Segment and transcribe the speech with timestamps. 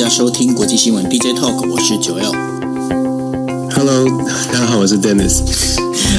[0.00, 2.32] 家收听国际新闻 DJ Talk，我是九 L。
[3.70, 4.08] Hello，
[4.50, 5.42] 大家好，我是 Dennis。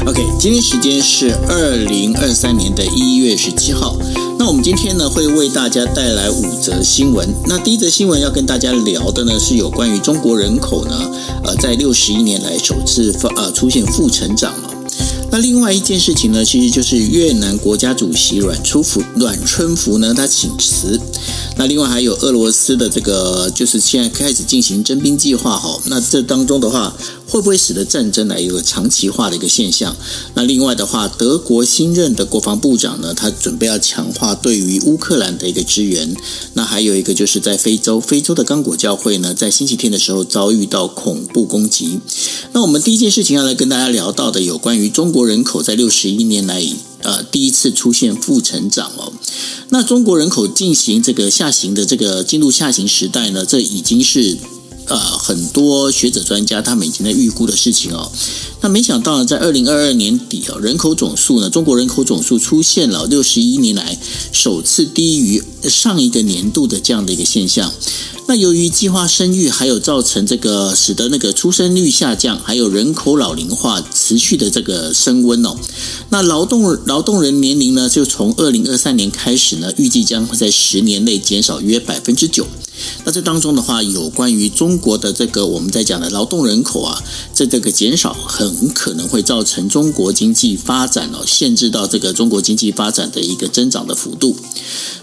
[0.06, 3.98] OK，今天时间是二零二三年的一月十七号。
[4.38, 7.28] 那我们今天呢会为大家带来五则新闻。
[7.48, 11.12] 那第一则新闻要跟大家聊的呢是有关于中国人口呢，
[11.44, 14.70] 呃，在六十一年来首次发呃出现负成长了。
[15.32, 21.02] 那另外一件事情呢，其实就是越南国家主席阮出福阮春福呢，他请辞。
[21.58, 25.80] 那另外还有俄罗斯的这个，就是现在开始进行征兵计划哈。
[25.86, 26.96] 那这当中的话，
[27.28, 29.96] 会不会使得战争来有个长期化的一个现象？
[30.34, 36.16] 那另外的话，德国新任的国防部长呢，他准备要强化对于乌克兰的一个支援。
[36.54, 42.00] 那还有一个就是在非洲，非洲的刚果教会呢，在星期天的时候遭遇到恐怖攻击。
[42.54, 46.66] 那我们第一件事情要来跟大家聊到的，有关于中国人口在六十一年来，
[47.04, 49.14] 呃，第一次出现负成长哦。
[49.70, 54.38] 那中国人口进行这个下行的这个进入下行时代呢，这已经是。
[54.88, 58.12] 呃，很多学者专家他们已经在预估的事情哦。
[58.62, 63.98] 那没想到呢，在二零二二年底哦，人口总数呢，中国人口总数出现了六十一年来
[64.32, 67.74] 首次低于上一个年度的这样的一个现象。
[68.28, 75.58] 那由于计划生育，还有造成这个使得那个出生率下降，还有人口老龄化持续的这个升温哦。
[76.10, 82.46] 那劳动劳动人年龄呢，就从二零二三年开始呢，预计将会在十年内减少约百分之九。
[83.04, 87.04] 那这当中的话，有关于中国的这个我们在讲的劳动人口啊，
[87.34, 94.36] 在这个减少，很很可能会造成中国经济发展哦，限制到这个中国经济发展的一个增长的幅度。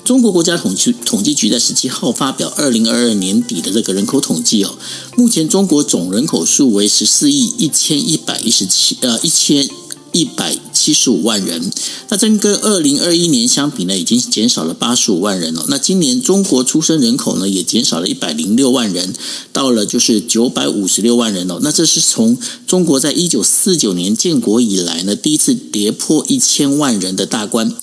[0.04, 4.78] 中国国家统计统计局在十七号发表二零二二年底的这个人口统计哦，
[5.16, 9.68] 目前中国总人口数为十四亿一千一百一十七呃一千。
[10.10, 11.70] 一百七十五万人，
[12.08, 15.66] 那这跟二零二一年相比呢，已经减少了八十五万人了。
[15.68, 19.12] 那今年中国出生人口呢，也减少了一百零六万人，
[19.52, 21.58] 到了就是九百五十六万人了。
[21.62, 27.74] 那这是从中国在一九四九年建国以来呢，第一次跌破一千万人的大关，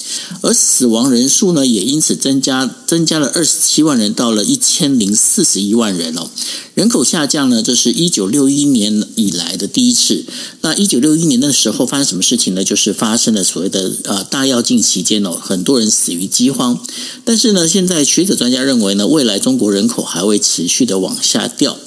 [0.41, 6.29] 而死亡人数呢，也因此增加，增加了二十七万人，到了一千零四十一万人哦。
[6.73, 10.25] 人口下降呢，这是一九六一年以来的第一次。
[10.61, 12.63] 那一九六一年的时候发生什么事情呢？
[12.63, 16.79] 就是是发生了所谓的呃大跃进期间哦，很多人死于饥荒。
[17.23, 21.77] 但是呢，现在学者专家认为呢，未来中国人口还会持续的往下掉。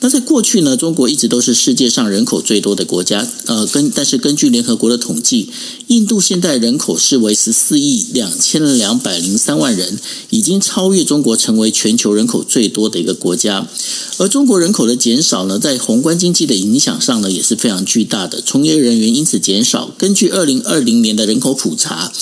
[0.00, 3.26] 那在过去呢，中国一直都是世界上人口最多的国家。
[3.46, 5.48] 呃，根但是根据联合国的统计，
[5.88, 9.98] 印度现在人口是为十四亿两千两百零三万人，
[10.30, 13.66] 已经超越中国，成为全球人口最多的一个国家。
[14.18, 19.92] 而中国人口的减少呢，在宏观经济的影响上呢，也是非常巨大的，从业人员因此减少。
[19.98, 22.12] 根据二零二零年的人口普查，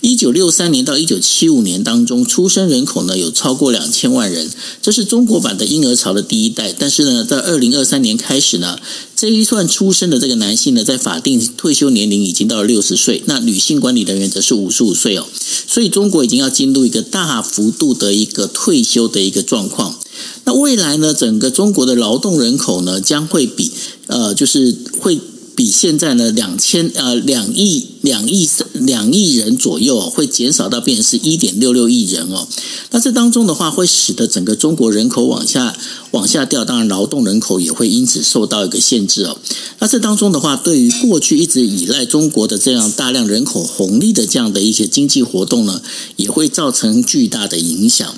[0.00, 4.50] 一九六三年到一九七五年当中，出生人口呢有超过两千万人，
[4.80, 6.74] 这是中国版的婴儿潮的第一代。
[6.78, 8.78] 但是呢，在二零二三年开始呢，
[9.16, 15.26] 这一段出生的这个男性呢，在法定退休年龄已经到了六十岁，那女性管理人员则是五十五岁哦。
[15.66, 19.98] 所以中国已经要进入一个大幅度的一个退休的一个状况。
[20.44, 23.70] 那未来呢，整个中国的劳动人口呢，将会比
[24.06, 25.20] 呃，就是会。
[25.54, 32.46] 比现在呢两千呃两亿两亿两亿人左右会减少到变成是一点六六亿人哦。
[32.90, 35.76] 那这当中的话，会使得整个中国人口往下
[36.12, 39.36] 往下掉，当然劳动人口也会因此受到一个限制哦。
[39.80, 45.82] 那这当中的话，对于过去一直依赖中国的这样大量人口红利的这样的一些经济活动呢，
[46.16, 48.14] 也会造成巨大的影响。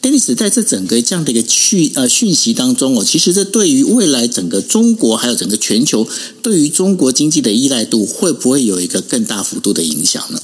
[0.00, 6.06] Dennis 在这整个这样的一个讯呃讯息当中哦，其实这对于未来整个中国还有整个全球
[6.40, 10.40] 对于中国经济的依赖度会不会有一个更大幅度的影响呢？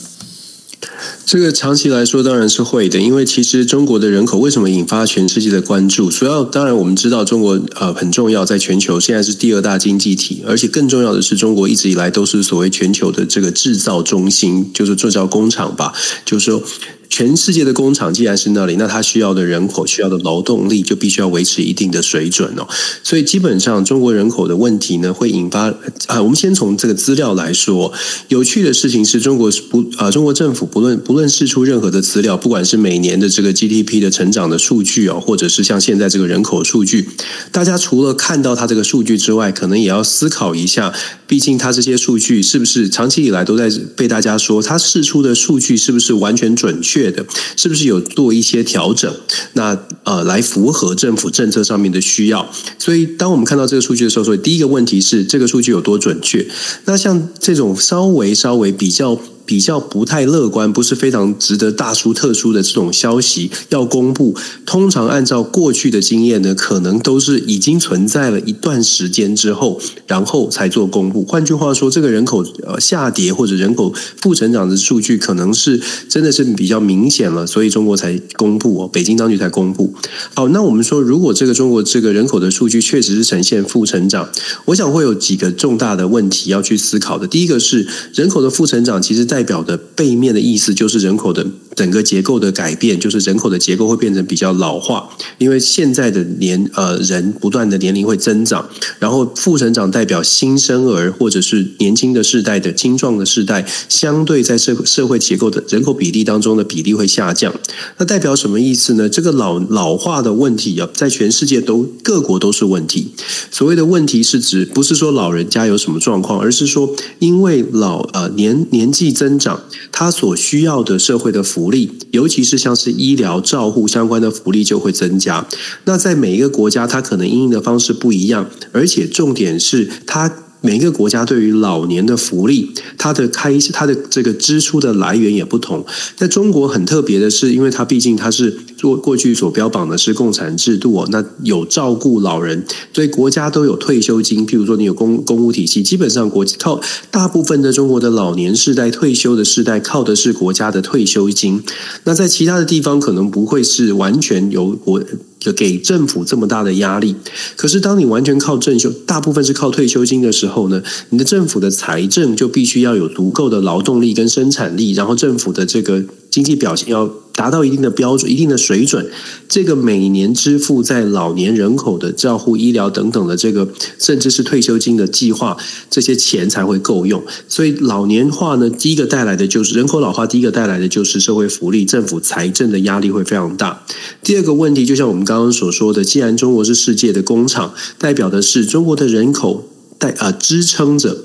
[1.26, 6.10] 这个长期来说当然是会的，因为其实中国的人口为什么引发全世界的关注？
[6.10, 15.92] 主要当然我们知道中国呃很重要，在全球现在是第二大经济体，而且更重要的是中国一直以来都是所谓全球的这个制造中心，就是制造工厂吧，
[16.24, 16.62] 就是说。
[17.08, 22.66] 全世界的工厂既然是那里，那它需要的人口、需要的劳动力就必须要维持一定的水准哦。
[23.02, 25.72] 所以基本上中国人口的问题呢，会引发
[26.06, 26.20] 啊。
[26.20, 27.92] 我们先从这个资料来说，
[28.28, 37.08] 有趣的事情是中国不啊，中国政府不论不论释出任何的资料，不管是每年的这个 GDP 的成长的数据哦，或者是像现在这个人口数据，
[37.52, 40.92] 大家除了看到它这个数据之外，可能也要思考一下，
[41.26, 46.93] 毕竟它这些数据是不是长期以来都在被大家说，它释出的数据是不是完全准确？
[46.94, 47.26] 确的，
[47.56, 49.12] 是不是有做一些调整？
[49.54, 52.48] 那呃，来符合政府政策上面的需要。
[52.78, 56.46] 所以，当我们看到这个数据的时候，所以第一个问题是这个数据有多准确？
[56.84, 71.24] 那像这种稍微稍微比较比较不太乐观，不是非常值得大书特书的这种消息要公布，通常按照过去的经验呢，可能都是已经存在了一段时间之后，然后才做公布。
[71.24, 79.92] 换句话说，这个人口呃下跌或者人口负成长的数据，可能是真的是比较明显了，所以中国才公布哦，北京当局才公布。
[80.34, 84.28] 好，那我们说，如果这个中国这个人口的数据确实是呈现负成长，
[84.66, 87.26] 我想会有几个重大的问题要去思考的。
[87.26, 91.44] 第一个是人口的负成长，其实在代表的背面的意思就是人口的
[91.74, 98.68] 整个结构的改变，就是人口的结构会变成比较老化，因为现在的年呃人不断的年龄会增长，
[98.98, 107.54] 然后负成长代表新生儿或者是年轻的世代的精壮的世代，相对在社社会结构的人口比例当中的比例会下降。
[107.98, 109.08] 那代表什么意思呢？
[109.08, 113.12] 这个老老化的问题啊，在全世界都各国都是问题。
[113.50, 119.62] 所谓的问题是指不是说老人家有什么状况，而是说因为老呃年年纪增长，
[119.92, 125.46] 他所需要的社会的服福利，尤其是像是医疗照护相关的福利就会增加。
[125.86, 130.30] 那在每一个国家，它可能应用的方式不一样，而且重点是它。
[130.64, 135.84] 每一个国家对于老年的福利，它的开它的这个支出的来源也不同。
[136.16, 142.64] 在中国很特别的是，因为它毕竟它是做过去所标榜的是共产制度，那有照顾老人，
[142.94, 144.46] 所以国家都有退休金。
[144.46, 151.62] 譬如说，你有公公务体系，基本上国靠大部分的中国的老年世代退休的世代靠的是国家的退休金。
[152.04, 155.02] 那在其他的地方可能不会是完全由国。
[155.44, 157.14] 就给政府这么大的压力，
[157.54, 167.23] 可是当你完全靠政休，大部分是靠退休金的时候呢，你的政府的财政就必须要有足够的劳动力跟生产力，然后政府的这个经济表现要。
[167.34, 169.10] 达到一定的标准、一定的水准，
[169.48, 175.56] 这个每年支付在老年人口的照护、医疗等等的这个，甚至是退休金的计划，
[175.90, 177.22] 这些钱才会够用。
[177.48, 183.84] 所以老年化呢，第一个带来的就是人口老化，第一个带来的就是社会福利、政府财政的压力会非常大。
[184.22, 191.24] 第二个问题，就像我们刚刚所说的，既然中国是世界的工厂，代表的是中国的人口带啊、支撑着。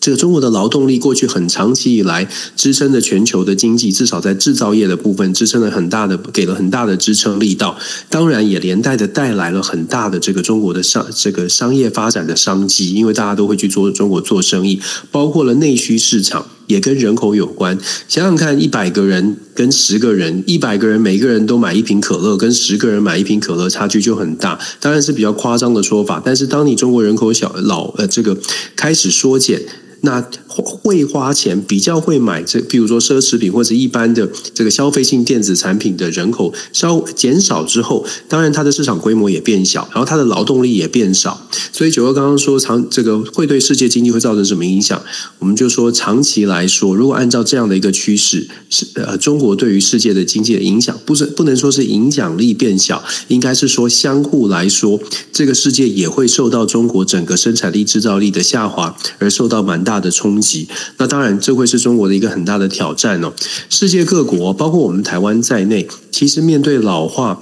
[0.00, 7.76] 这个中国的劳动力过去很长期以来支撑着全球的经济，至少在制造业的部分支撑了很大的，给了很大的支撑力道。
[8.08, 14.80] 当然也连带的带来了很大的这个中国的商这个商业发展的商机，因为大家都会去做中国做生意，
[15.10, 17.76] 包括了内需市场也跟人口有关。
[18.06, 24.58] 想想看，一百个人跟十个人，一百个人每个人都买一瓶可乐，跟十个人买一瓶可乐差距就很大。
[24.80, 28.38] 当然是比较夸张的说法，但是当你中国人口小老呃这个
[28.76, 29.60] 开始缩减。
[30.00, 30.20] 那
[30.62, 41.48] 会花钱比较会买这，比如说奢侈品或者一般的这个消费性电子产品的人口稍减少之后，当然它的市场规模也变小，然后它的劳动力也变少。
[41.72, 45.00] 所以九哥刚刚说长这个会对世界经济会造成什么影响？
[45.38, 54.98] 我们就说长期来说，如果按照这样的一个趋势，是呃中国对于世界的经济的影响，不是不能说是影响力变小，应该是说相互来说，
[55.32, 60.47] 这个世界也会受到中国整个生产力制造力的下滑而受到蛮大的冲击，
[60.96, 63.32] 那当然这会是中国的一个很大的挑战哦。
[63.68, 67.40] 世界各国，包括我们台湾在内，其实面对老化。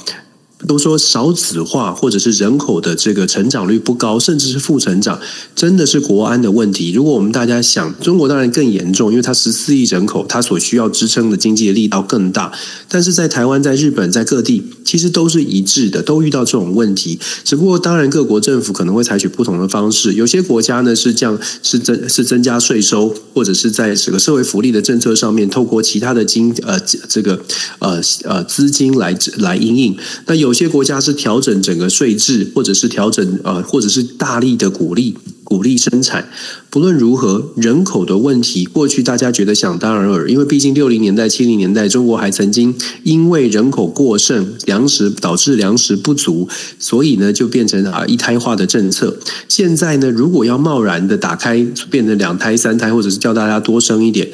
[0.67, 5.21] 都说少子化，或者是人口的这个成长率不高，甚至是负成长，
[5.55, 6.91] 真的是国安的问题。
[6.93, 12.53] 如果我们大家想，中国当然更严重，因为它十四亿人口，它所需要支撑的经济的力道更大。
[12.89, 17.17] 但是在台湾、在日本、在各地，其实都是一致的，都遇到这种问题。
[17.45, 20.15] 只不过，当然各国政府可能会采取不同的方式。
[20.15, 26.77] 有些国家呢是降，是增，是增加税收，或者是在这个社会福利的政策上面，透过其他的经呃
[27.09, 27.41] 这个
[27.79, 29.97] 呃呃资金来来应应。
[30.27, 30.56] 那有。
[30.57, 36.31] 有些国家是调整整个税制，或者是调整呃，或者是大力的鼓励鼓励生产。
[36.71, 46.49] 不论如何，人口的问题，过去大家觉得想当然耳，因为毕竟六零年代、七零年代，中国还曾经因为人口过剩，粮食导致粮食不足，
[46.79, 49.19] 所以呢就变成啊一胎化的政策。
[49.49, 54.27] 现在呢，如果要贸然的打开，变成两胎、三胎，或者是叫大家多生一点。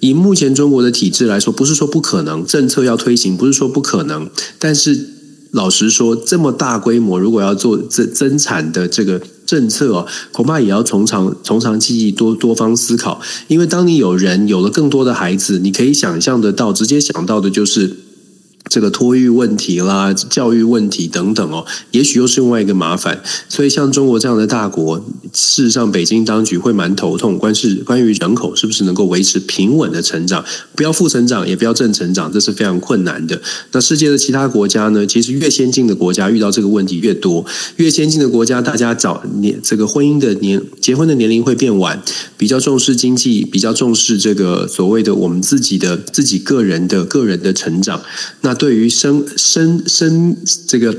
[0.00, 5.15] 以目前中国的体制来说，不是说不可能，政策要推行，不是说不可能，但是。
[5.52, 13.20] 老实说，这么大规模，如果要做增增产的这个政策哦，恐怕也要从长从长计议，多多方思考。
[13.48, 17.96] 因为当你有人有了更多的孩子，你可以想象得到，直接想到的就是
[18.68, 23.22] 这个托育问题啦、教育问题等等哦，也许又是另外一个麻烦。
[23.48, 24.96] 所以像中国这样的大国，
[25.32, 30.44] 事实上北京当局会蛮头痛，关是关于人口是不是能够维持平稳的成长，
[30.74, 33.40] 不要负成长，也不要正成长，这是非常困难的。
[33.72, 35.06] 那世界的其他国家呢？
[35.06, 37.46] 其实越先进的国家遇到这个问题越多，
[37.76, 42.02] 越先进的国家，大家早年这个婚姻的年结婚的年龄会变晚，
[42.36, 48.02] 比较重视经济，比较重视这个所谓的我们自己的自己个人的个人的成长。
[48.40, 50.36] 那对于生生生
[50.66, 50.96] 这个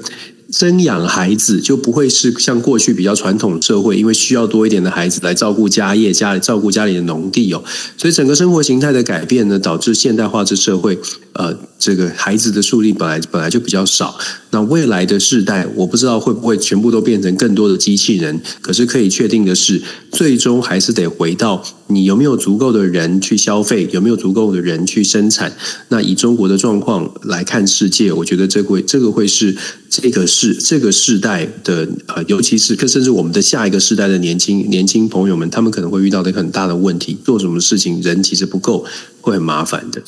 [0.50, 7.62] 生养孩子，就不会是像过去比较传统社会，因为需要多一点的孩子来照顾家业、家里照顾家里的农地哦，
[7.98, 10.98] 所以整个生活形态的改变呢，导致现代化这社会，
[11.34, 14.18] 呃，这个孩子的数量本来本来就比较少。
[14.52, 21.64] 那未来的世代，我不知道会不会全部都变成更多的机器人，可是可以确定的是，最终还是得回到。
[21.90, 23.88] 你有没有足够的人去消费？
[23.92, 25.56] 有没有足够的人去生产？
[25.90, 29.56] 那以中国的状况来看世界，我觉得这会这个会是
[29.90, 37.18] 这个是这个世代的呃，尤其是甚至我们的下一个世代的年轻年轻朋友们，他们可能会遇到的很大的问题。
[37.24, 38.86] 做什么事情人其实不够，
[39.22, 40.02] 会很麻烦的。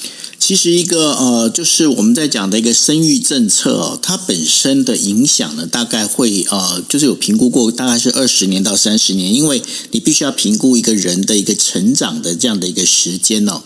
[0.49, 11.55] 其实一个呃，就是我们在讲的一个生育政策哦，它本身的影响呢，大概会呃，就是有评估过，大概是二十年到三十年，因为你必须要评估一个人的一个。
[11.59, 13.61] 成长的这样的一个时间哦，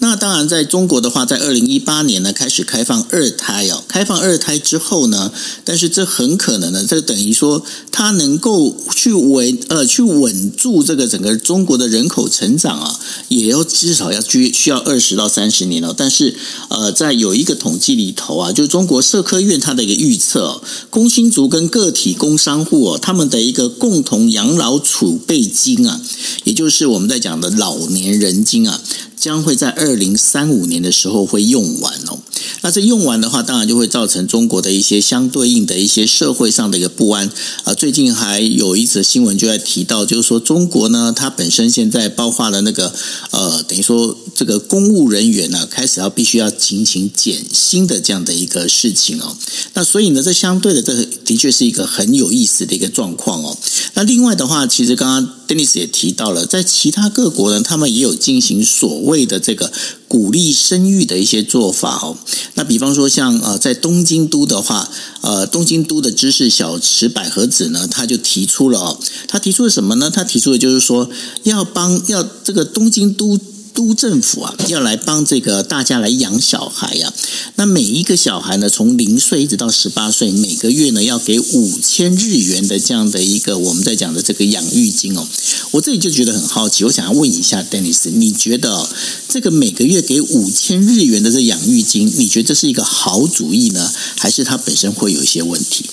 [0.00, 5.32] 那当然在中国的话，在二零一八年呢开始开放二胎哦，开放二胎之后呢，
[5.64, 15.94] 但是这很可能呢，这等于说它能够去稳呃去稳住这个整个中国的人口成长啊，也要至少要需需要二十到三十年哦。
[15.96, 16.25] 但是
[16.68, 26.00] 呃，在有一个统计里头啊，就是中国社科院它的一个预测，工薪族跟个体工商户哦，他们的一个共同养老储备金啊，
[26.44, 27.56] 也就是我们在讲的。
[27.56, 28.82] 老年人金啊，
[29.16, 32.18] 将会在二零三五年的时候会用完哦。
[32.60, 37.30] 那这用完的话，当然就会造成中国的一些相对应的一些社会上的一个不安
[37.64, 37.72] 啊。
[37.72, 42.92] 最近还有一则新闻就在提到，就是说中国呢，它本身现在包括了那个
[43.30, 49.36] 呃，等于说这个公务人员呢，开始要必须要进行减薪的这样的一个事情哦。
[49.74, 53.56] 那所以呢，这相对的，这的确是一个很有意思的一个状况哦。
[53.94, 59.70] 那另外的话，其实刚刚 Dennis 也提到了，在其他各国呢，他们也有进行所谓的这个。
[60.08, 62.16] 鼓励生育的一些做法哦，
[62.54, 64.88] 那比方说像呃，在东京都的话，
[65.20, 70.08] 呃，东京都的知事小池百合子呢，他就提出了哦，他提出了什么呢？
[70.08, 71.10] 他提出的就是说
[71.42, 73.38] 要帮要这个东京都。
[73.76, 77.14] 都政府啊，要来帮这个大家来养小孩呀、啊。
[77.56, 85.28] 那每一个小孩呢，从零岁一直到十八岁，每个月呢要给五千日元的这样的一个我们在讲的这个养育金哦。
[85.72, 88.88] 我这里就觉得很好奇，我想要问一下 Dennis，你觉得
[89.28, 95.84] 这个每个月给五千日元的这养育金，你觉得这是一个好主意呢，还是它本身会有一些问题？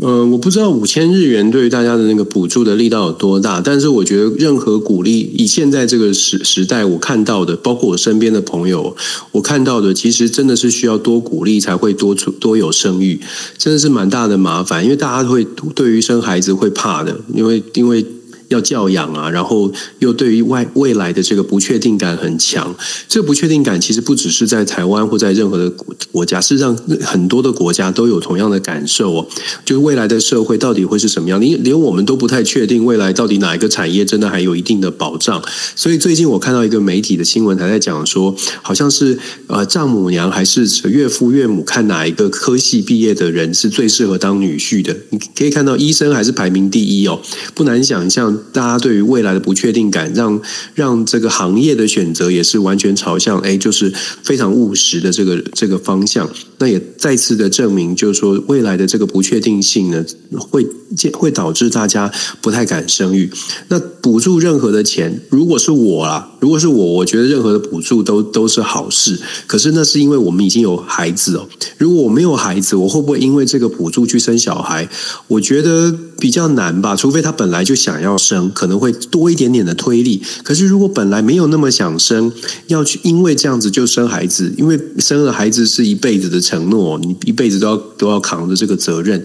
[0.00, 8.96] 呃，我不知道五千日元对于大家的那个补助的力道有多大，但是我觉得任何鼓励，以现在这个时时代，我看到的，包括我身边的朋友，
[9.32, 13.20] 我看到的，其实真的是需要多鼓励才会多出多有生育，
[13.56, 18.04] 真的是蛮大的麻烦，因为大家会对于生孩子会怕的，因为因为。
[18.48, 22.74] 要教养啊，然后又对于外未来的这个不确定感很强。
[23.08, 25.70] 这不确定感其实不只是在台湾或在任何的
[26.10, 29.26] 国家，事实上很多的国家都有同样的感受哦。
[29.64, 31.40] 就是未来的社会到底会是什么样？
[31.40, 35.42] 连连我们都不太确定未来到底哪一个产业真的还有一定的保障。
[35.76, 44.96] 所以最近我看到一个媒体的新闻，还在讲说，好像是呃丈母娘还是岳父岳母看哪一个科系毕业的人是最适合当女婿的。
[45.10, 47.20] 你可以看到医生还是排名第一哦，
[47.54, 48.33] 不难想象。
[48.52, 50.40] 大家对于未来的不确定感，让
[50.74, 56.28] 让这个行业的选择也是完全朝向哎，就是非常务实的这个这个方向。
[56.64, 60.02] 那也再次的证明，就是说未来的这个不确定性呢，
[60.50, 60.66] 会
[61.12, 63.30] 会导致大家不太敢生育。
[63.68, 69.20] 那补助任何的钱，如果是我啦，如果是我，我觉得任何的补助都都是好事。
[69.46, 71.46] 可是那是因为我们已经有孩子哦。
[71.76, 74.88] 如果我没有孩子，我会不会因为这个补助去生小孩？
[75.28, 76.96] 我觉得比较难吧。
[76.96, 80.22] 除非他本来就想要生，可能会多一点点的推力。
[80.42, 82.32] 可是如果本来没有那么想生，
[82.68, 89.24] 要去因为这样子就生孩子，因为生了孩子是一辈子的承诺，你一辈子都要都要扛着这个责任。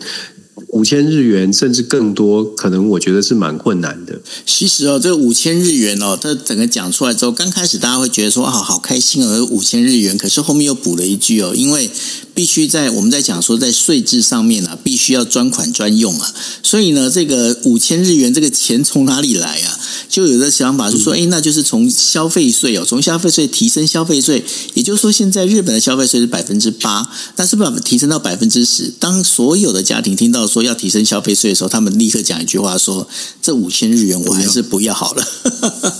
[0.68, 4.20] 五千日元甚至更多，可能我觉得是蛮困难的。
[4.46, 10.18] 其实哦，这个五千日元哦，它整个讲出来之后，刚开始大家会觉得说啊，好开心哦，五千日元。
[10.18, 11.89] 可是后面又补了一句哦，因为
[12.34, 19.80] 必须在我们在讲说在税制上面啊，必须要专款专用啊，所以呢，这个五千日元这个钱从哪里来啊？
[20.10, 28.92] 就有的想法是说，哎，那就是从消费税哦，从消费税提升消费税，也就是说，现在日本的消费税是百分之八，那是不是提升到百分之十？
[29.00, 33.08] 当所有的家庭听到说要提升消费税的时候，他们立刻讲一句话说：
[33.41, 35.24] 这五千日元我还是不要好了。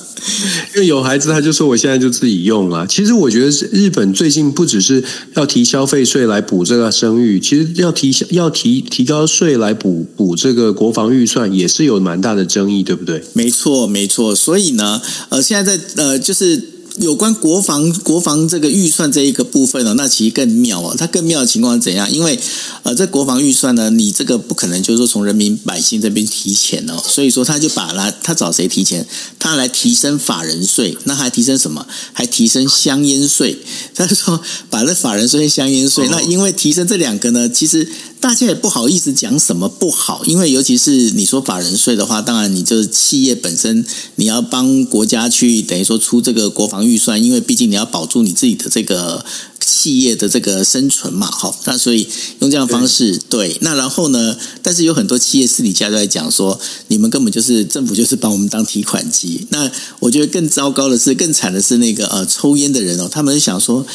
[0.76, 2.86] 因为有孩子，他就说我现在就自己用啊。
[2.86, 5.02] 其实我觉得日本最近不只是
[5.36, 13.24] 要提消费税来补这个生育，其实要提要提提高税来补补这个国防预算，也是有蛮大的争议，对不对？
[13.34, 14.36] 没错，没错。
[14.36, 16.79] 所以呢，呃，现在在呃，就是。
[17.00, 20.96] 有关国防国防这个预算这一个部分呢，那其实更妙哦。
[20.98, 22.12] 它更妙的情况是怎样？
[22.12, 22.40] 因为
[22.84, 29.06] 呃，这国防预算呢，你这个不可能就是说从人民百姓这边提钱哦，所以说他就把来他找谁提钱？
[29.40, 31.86] 他来提升法人税，那还提升什么？
[32.14, 33.58] 还提升香烟税。
[33.96, 37.88] 他就说把这法人税、香烟税，那因为提升这两个呢，其实。
[38.20, 43.86] 大家也不好意思讲什么不好，因为尤其是你说法人税的话，当然你就是企业本身
[44.16, 49.26] 你要帮国家去等于说出这个国防预算，因为毕竟你要保住你自己的这个
[49.60, 52.06] 企业的这个生存嘛，好，那所以
[52.40, 53.58] 用这样的方式对，对。
[53.62, 56.60] 那然后呢，但是有很多企业私底下都在讲说，
[56.90, 59.48] 你们根本就是政府就是把我们当提款机。
[59.52, 63.86] 那我觉得更糟糕的是，更惨的是那个呃抽烟的人哦，他们想说。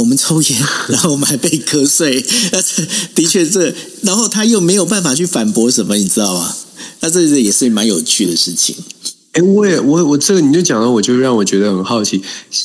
[0.00, 6.54] 我们抽烟， 然后我们还被瞌睡， 但是的确这，然后他又没有办法去反驳什么，你知道吗？
[7.00, 8.74] 那这也是蛮有趣的事情。
[9.32, 12.22] 哎，我也我我这个你就讲了，我就让我觉得很好奇，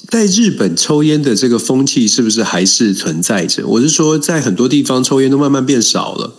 [0.09, 3.67] 在日本抽烟的这个风气是不是还是存在着？
[3.67, 6.33] 我是说，在很多地方抽烟都慢慢变少了。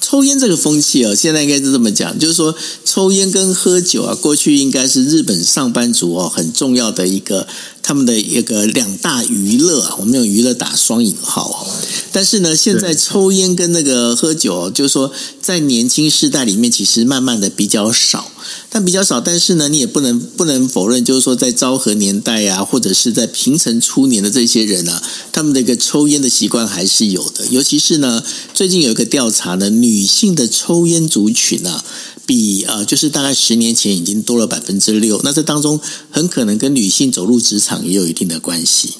[0.00, 2.54] 抽烟这个风气啊，现在应该是这么讲，就是说
[2.84, 7.46] 抽烟跟喝酒啊，过去应该是日本上班族哦很重要的一个。
[7.88, 11.66] 他们的一个两大娱乐啊，我们用娱乐打双引号哦。
[12.12, 18.30] 但是呢，现在抽烟跟那个喝酒，就是说在年轻世代里面，其实慢慢的比较少，
[18.68, 19.22] 但比较少。
[19.22, 25.02] 但是呢，你也不能不能否认，就是说在昭和年代啊，或者是在平成初年的这些人啊，
[25.32, 27.46] 他们的一个抽烟的习惯还是有的。
[27.46, 31.82] 尤其是呢，最近有一个调查呢，女性的抽烟族群啊。
[32.28, 35.80] 比呃，就是大概十年前已经多了百分之六，那这当中
[36.10, 38.96] 很可能跟女性走入职场也有一定的关系，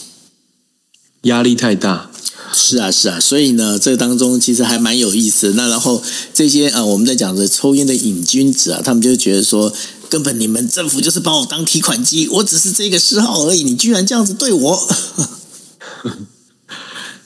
[1.25, 2.11] 压力太大。
[2.55, 5.53] 是啊，是啊，所以呢，这当中其实还蛮有意思的。
[5.53, 9.71] 那然后这些呃，我们在讲的抽烟的瘾君子啊，他们就觉得说，
[10.09, 14.89] 根本你们政府就是把我当提款机，我只是这个嗜好而已，你居然这样子对我。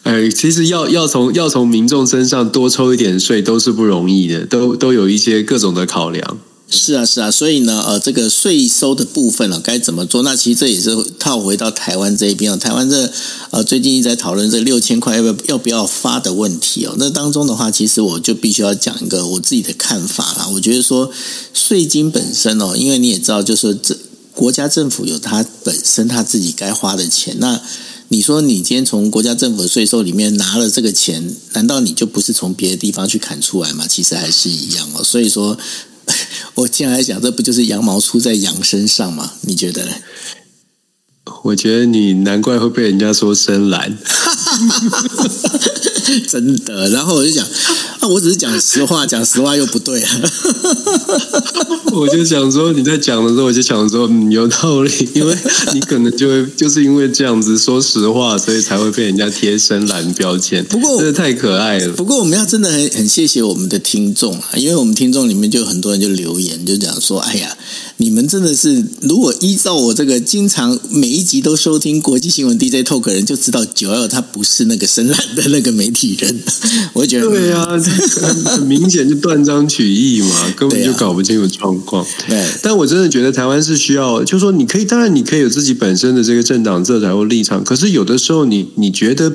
[0.02, 6.38] 哎，其实要要从要从民众身上多抽一点税都是不容易的，都都有一些各种的考量。
[6.68, 10.22] 是啊，是啊，所以呢，呃，这个税收的部分呢，该怎么做？
[10.22, 12.56] 那其实这也是套回到台湾这一边哦。
[12.56, 13.12] 台湾这
[13.50, 16.94] 呃最近一直在讨论这六千块要不要要不要发的问题哦。
[16.98, 20.48] 那当中的话，其实我就必须要讲一个我自己的看法啦。
[20.54, 21.10] 我觉得说
[21.52, 23.94] 税金本身哦，因为你也知道，就是这
[24.34, 27.60] 国家政府有它本身它自己该花的钱那。
[28.12, 33.86] 你说你今天从国家政府的税收里面拿了这个钱，难道你就不是从别的地方去砍出来吗？
[33.88, 35.02] 其实还是一样哦。
[35.02, 35.56] 所以说，
[36.56, 39.32] 我现在来讲，这不就是羊毛出在羊身上吗？
[39.40, 39.92] 你觉得呢？
[41.44, 43.96] 我觉得你难怪会被人家说深蓝。
[46.28, 47.46] 真的，然后我就讲
[48.00, 50.20] 啊，我只是讲实话，讲实话又不对啊。
[51.92, 55.36] 我就想说你在讲的时候，我就想说嗯，有道理，因为
[55.74, 60.64] 你可能就会就是因为这样子说实话，所以才会被人家贴深蓝标签。
[60.64, 61.92] 不过真的太可爱了。
[61.92, 67.56] 不过我们要真的很很谢谢我们的听众啊，因为我们听众里面就有很多人就留言，就讲说，哎呀。
[67.98, 76.42] 你们真的是，如果依照我这个经常每一集都收听国际新闻 DJ Talk 人，就知道九二他不是那个深蓝的那个媒体人。
[76.92, 82.04] 我觉得对啊，很很明显就断章取义嘛， 根本就搞不清楚状况。
[82.28, 89.32] 对，但我真的觉得台湾是需要，就是说你可以，当然你可以有自己本身的这个政党色彩或立场，可是有的时候你你觉得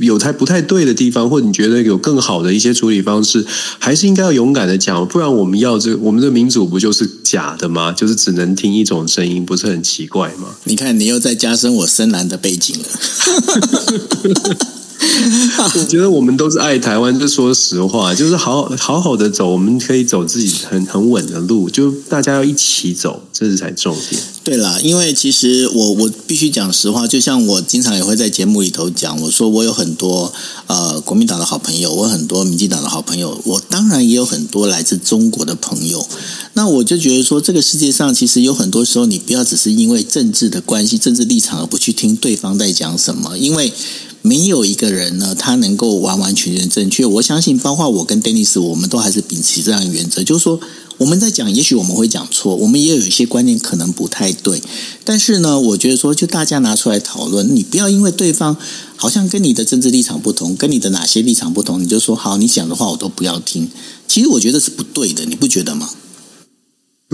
[0.00, 3.44] 有太不太对的地方，或者你觉得有更好的一些处理方式，
[3.78, 7.92] 还是应该要勇敢的讲，不然我们要这个、我们的民主不就是假的吗？
[7.92, 10.48] 就是只能听一种声音，不是很奇怪吗？
[10.64, 12.84] 你看，你又在加深我深蓝的背景了。
[15.76, 24.20] 我觉得我们都是爱台湾，就说实话，就是好好好的走，我们可以走自己很很稳的路，就大家要一起走，这是才重点。
[24.42, 30.32] 对啦，因为其实我我必须讲实话，就像我经常也会在节目里头讲，我说我有很多
[30.66, 36.06] 呃国民党的好朋友，我很多民进党的好朋友，我当然也有很多来自中国的朋友。
[36.54, 43.72] 那我就觉得说，这个世界上其实有很多时候，你不要只是因为政治的关系、政治立场而不去听对方在讲什么，因为。
[44.26, 47.04] 没有一个人呢，他能够完完全全正确。
[47.04, 50.58] 我相信，包括我跟 Dennis，我们都还是秉持这样的原则，就是说，
[50.96, 54.62] 我们在讲，也许我们会讲错，我们也有一些观念可能不太对。
[55.04, 58.56] 但是呢，我觉得说，就大家拿出来讨论，你不要因为对方
[58.96, 63.68] 好像跟你的政治立场不同，跟你的哪些立场不同，你就说好，你讲的话我都不要听。
[64.08, 65.90] 其实我觉得是不对的，你不觉得吗？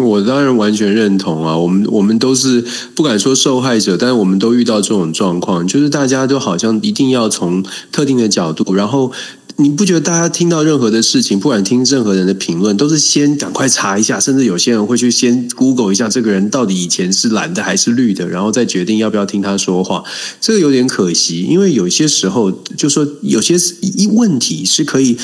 [0.04, 1.56] 我当然完全认同啊！
[1.56, 9.12] 我们我们都是不敢说受害者，但是我们都遇到这种状况，就是大家都好像一定要从特定的角度，然后
[9.56, 20.02] 你不觉得大家听到任何的事情，不管听任何人的评论，都是先赶快查一下，甚至有些人会去先 Google 一下这个人到底以前是蓝的还是绿的，然后再决定要不要听他说话。
[20.40, 25.16] 这个有点可惜，因为有些时候就说有些一问题是可以。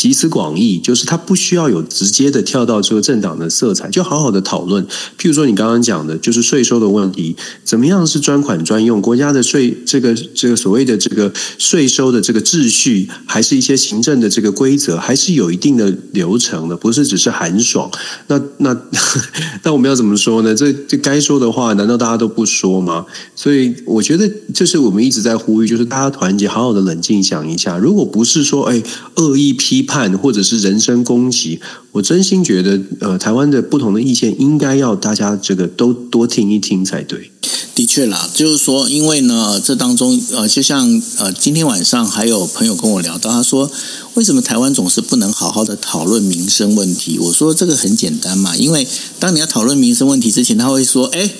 [0.00, 4.82] 集思广益，就是他不需要有直接的跳到这个政党的色彩，就好好的讨论。
[5.18, 9.02] 譬如说你刚刚讲的，就是税收的问题，怎么样是专款专用？
[9.02, 17.90] 国家的税，这个这个所谓的这个税收的这个秩序，还是一些行政的这个规则，还是有一定的流程的，不是只是寒爽。
[18.28, 18.74] 那那
[19.62, 20.54] 那我们要怎么说呢？
[20.54, 23.04] 这这该说的话，难道大家都不说吗？
[23.36, 27.76] 所以我觉得，这是我们一直在呼吁，就是大家团结，好好的冷静想一下。
[27.76, 28.82] 如果不是说，哎，
[29.16, 30.10] 恶意批判。
[30.20, 31.58] 或者是人身攻击，
[31.92, 37.30] 我真心觉得，呃，台湾的不同的意见应该要大家这个都多听一听才对。
[37.74, 43.70] 的确啦，就是说，因为呢，这当中呃，就像呃，今天晚上还有朋友跟我聊到，他说，
[44.14, 47.18] 为什么台湾总是不能好好的讨论民生问题？
[47.18, 48.86] 我说这个很简单嘛，因为
[49.18, 51.30] 当你要讨论民生问题之前，他会说，哎，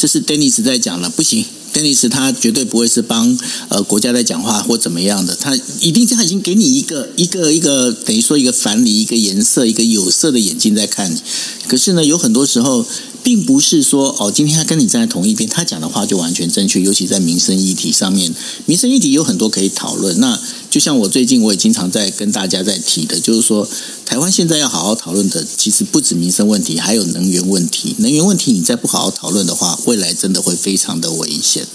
[0.00, 1.44] 这是 Dennis 在讲了，不行。
[1.74, 11.20] ，Dennis 他绝对不会是帮呃国家在讲话或怎么样的，他一定他已经给你一个一个一个等于说一个反例一个颜色一个有色的眼睛在看你，
[11.68, 12.86] 可是呢，有很多时候。
[13.22, 16.80] 并不是说哦，今天他跟你站在同一边，他讲的话就完全正确。
[16.80, 18.34] 尤其在民生议题上面，
[18.66, 20.18] 民生议题有很多可以讨论。
[20.20, 23.68] 那就像我最近我也经常在跟大家在提的，就是说
[24.06, 27.94] 台湾现在要好好讨论的，其实不止民生问题，还有能源问题。
[27.98, 31.66] 能源问题你再不好好讨论的话，未来真的会非常的危险。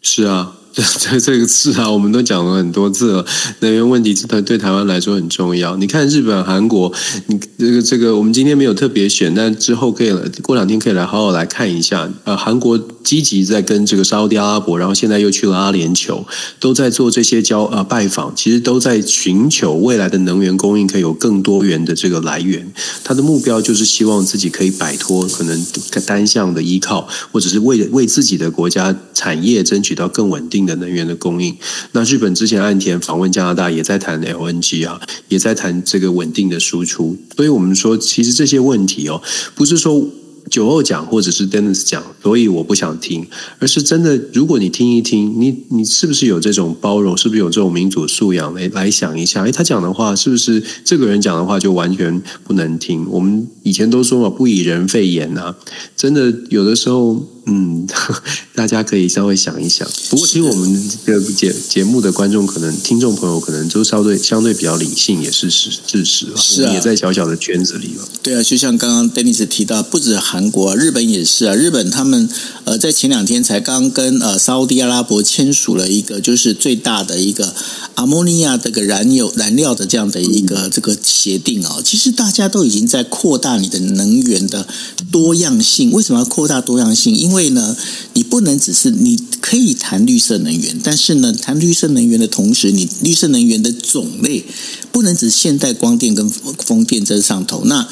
[0.00, 0.55] 是啊。
[0.76, 3.24] 这 这个字啊，我们都讲了很多次了。
[3.60, 5.74] 能源问题对对台湾来说很重要。
[5.76, 6.92] 你看日本、韩国，
[7.28, 10.12] 你这个这个，我们今天没有特别选，但之后可以
[10.42, 12.10] 过两天可以来好好来看一下。
[12.24, 16.22] 呃，韩国积极在跟这个沙乌地阿拉伯，然后现在又去了阿联酋，
[16.60, 22.70] 都在做这些交呃拜访，其实都在寻求未来的能源供应可以有更多元的这个来源。
[23.02, 25.64] 他的目标就是希望自己可以摆脱可能
[26.04, 31.56] 单向的依靠，或者是为为自己的国家产业争取到更稳定的能源的供应，
[31.92, 37.16] 那日本之前岸田访问加拿大，也在谈 LNG 啊，也在谈这个稳定的输出。
[37.36, 39.22] 所以我们说，其实这些问题哦，
[39.54, 40.04] 不是说。
[40.48, 43.26] 酒后讲，或者是 Dennis 讲，所以我不想听，
[43.58, 49.42] 而是真的，如果你听一听，你你是不是有这种包容，是不是有这种民主素养来来想一下？
[49.42, 53.04] 诶，他讲的话是不是这个人讲的话就完全不能听？
[53.10, 55.52] 我们以前都说嘛，不以人废言呐，
[55.96, 57.26] 真的有的时候。
[57.46, 57.86] 嗯，
[58.54, 59.88] 大家可以稍微想一想。
[60.10, 66.26] 不过，其实我们这个节节目的观众可能、听众朋友可能都相对相对比较理性，也是事事实。
[66.36, 68.08] 是啊，也在小小的圈子里了。
[68.20, 71.54] 对啊，就像刚刚 Dennis 提到，不止韩国啊，日本也是啊。
[71.54, 72.28] 日本他们
[72.64, 77.54] 呃，在前两天才刚跟呃沙乌地阿拉伯签署了一个，就是最大的一个
[77.94, 81.78] 阿莫尼亚这个燃油燃料的这样的一个这个协定啊。
[81.84, 84.66] 其实大家都已经在扩大你的能源的
[85.12, 85.92] 多样性。
[85.92, 87.14] 为什么要扩大多样性？
[87.14, 87.76] 因为因为呢，
[88.14, 94.42] 你不能只是你可以谈绿色能源，但是呢，谈绿色能源的同时，你绿色能源的种类
[94.90, 97.62] 不能只现代光电跟风电在上头。
[97.66, 97.86] 那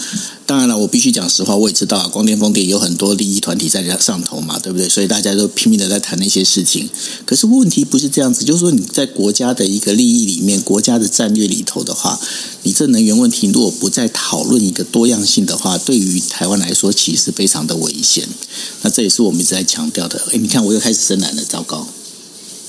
[0.47, 4.87] 当然了，我必须讲实话，我也知道啊，光电风电有很多利益团体在上头嘛，对不对？
[4.87, 6.89] 所以大家都拼命的在谈那些事情。
[7.25, 12.21] 可是问题不是这样子，就是说你在国家的一个利益里面，国家的战略里头的话，
[12.63, 18.29] 你这能源问题如果不再讨论一个多样性的话，对于台湾来说，其实非常的危险。
[18.83, 20.21] 那这也是我们一直在强调的。
[20.33, 21.89] 哎，你看，我又开始生蓝了，糟糕！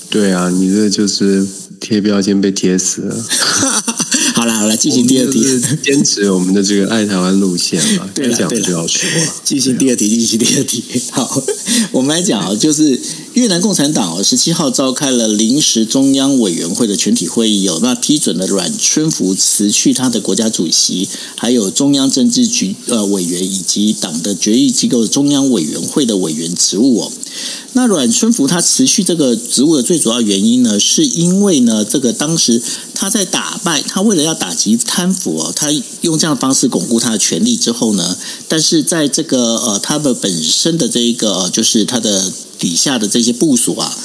[0.08, 1.46] 对啊，你这就是
[1.78, 3.24] 贴标签被贴死了。
[4.36, 5.42] 好了好了，进行第二题，
[5.82, 8.06] 坚持我们的这个爱台湾路线嘛。
[8.14, 9.00] 对了对了，就要说
[9.42, 10.84] 进行第二题，进行第二题。
[11.10, 11.42] 好，
[11.90, 13.00] 我们来讲啊，就是
[13.32, 27.12] 越南共产党哦，十七号召开了临时中央委员会的全体会议，有那批准了阮春福辞去他的国家主席，还有中央政治局呃委员以及党的决议机构中央委员会的委员职务哦。
[27.72, 32.62] 那阮春福他辞去这个职务的最主要原因呢，是因为呢，这个当时
[32.94, 35.70] 他在打败他为了要打击贪腐哦，他
[36.02, 38.16] 用这样的方式巩固他的权力之后呢，
[38.48, 43.96] 但是在这个呃他的本身的这一个呃就是他的底下的这些部署啊。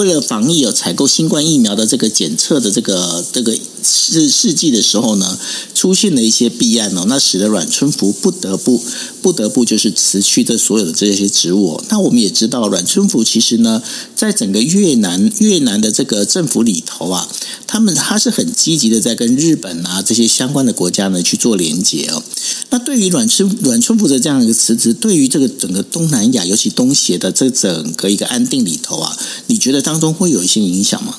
[0.00, 5.38] 为了防疫有采购新冠疫苗的这个检测的这个这个试试剂的时候呢，
[5.74, 8.82] 出现了一些弊案哦，那使得阮春福不得不
[9.20, 11.82] 不得不就是辞去这所有的这些职务。
[11.90, 13.82] 那我们也知道，阮春福其实呢，
[14.16, 17.28] 在整个越南越南的这个政府里头啊，
[17.66, 22.22] 他们他是很积极的在跟日本啊这些相关的国家呢去做连接哦。
[22.70, 29.16] 那对于阮春阮春福的这样一个辞职，对于这个整个东南亚，尤其东协的这整个一个安定里头啊，
[29.48, 31.14] 你觉得当中会有一些影响吗？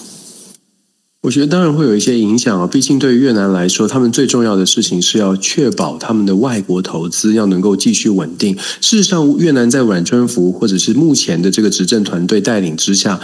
[1.23, 8.57] 我觉得当然会有一些影响啊，毕竟对于越南来说，他们最重要的事情是要确保他们的外国投资要能够继续稳定。
[8.79, 13.19] 事实上，越南在阮春福或者是目前的这个执政团队带领之下。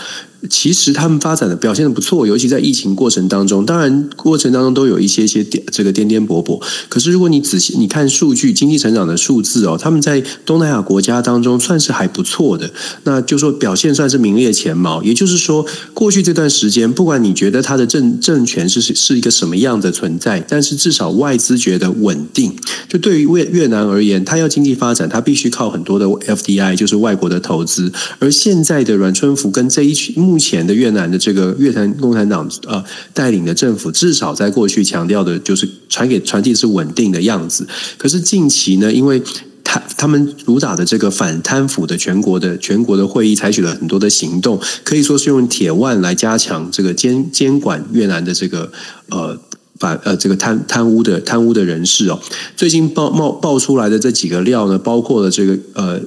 [0.49, 6.61] 其实他们发展的表现的不错，尤其在疫情过程当中，当然过程当中都有一些些颠这个颠颠簸簸。
[6.87, 12.71] 可是如果你仔细你看数据，经济成长的数字哦，他们在东南亚国家当中算是还不错的，
[13.03, 15.01] 那就说表现算是名列前茅。
[15.01, 22.55] 也就是说，过去这段时间，不管你觉得他的政政权是是一个什么样的存在，但是至少外资觉得稳定。
[22.87, 27.91] 就对于越越南而言，他要经济发展，他必须靠很多的 FDI，就是外国的投资。
[28.19, 30.27] 而现在的阮春福跟这一群。
[30.27, 37.67] 目目前的越南的这个越南共产党呃带领的政府，至少在过去强调的就是传给传递是稳定的样子。
[37.97, 39.19] 可是近期呢，因为
[39.63, 48.71] 他他们主打的这个反贪腐的全国的全国的会议，采取了很多的行动，可以说是用铁腕来加强这个监监管越南的这个
[49.09, 49.35] 呃
[49.79, 52.19] 反呃这个贪贪污的贪污的人士哦。
[52.55, 55.99] 最近爆冒爆出来的这几个料呢，包括了这个呃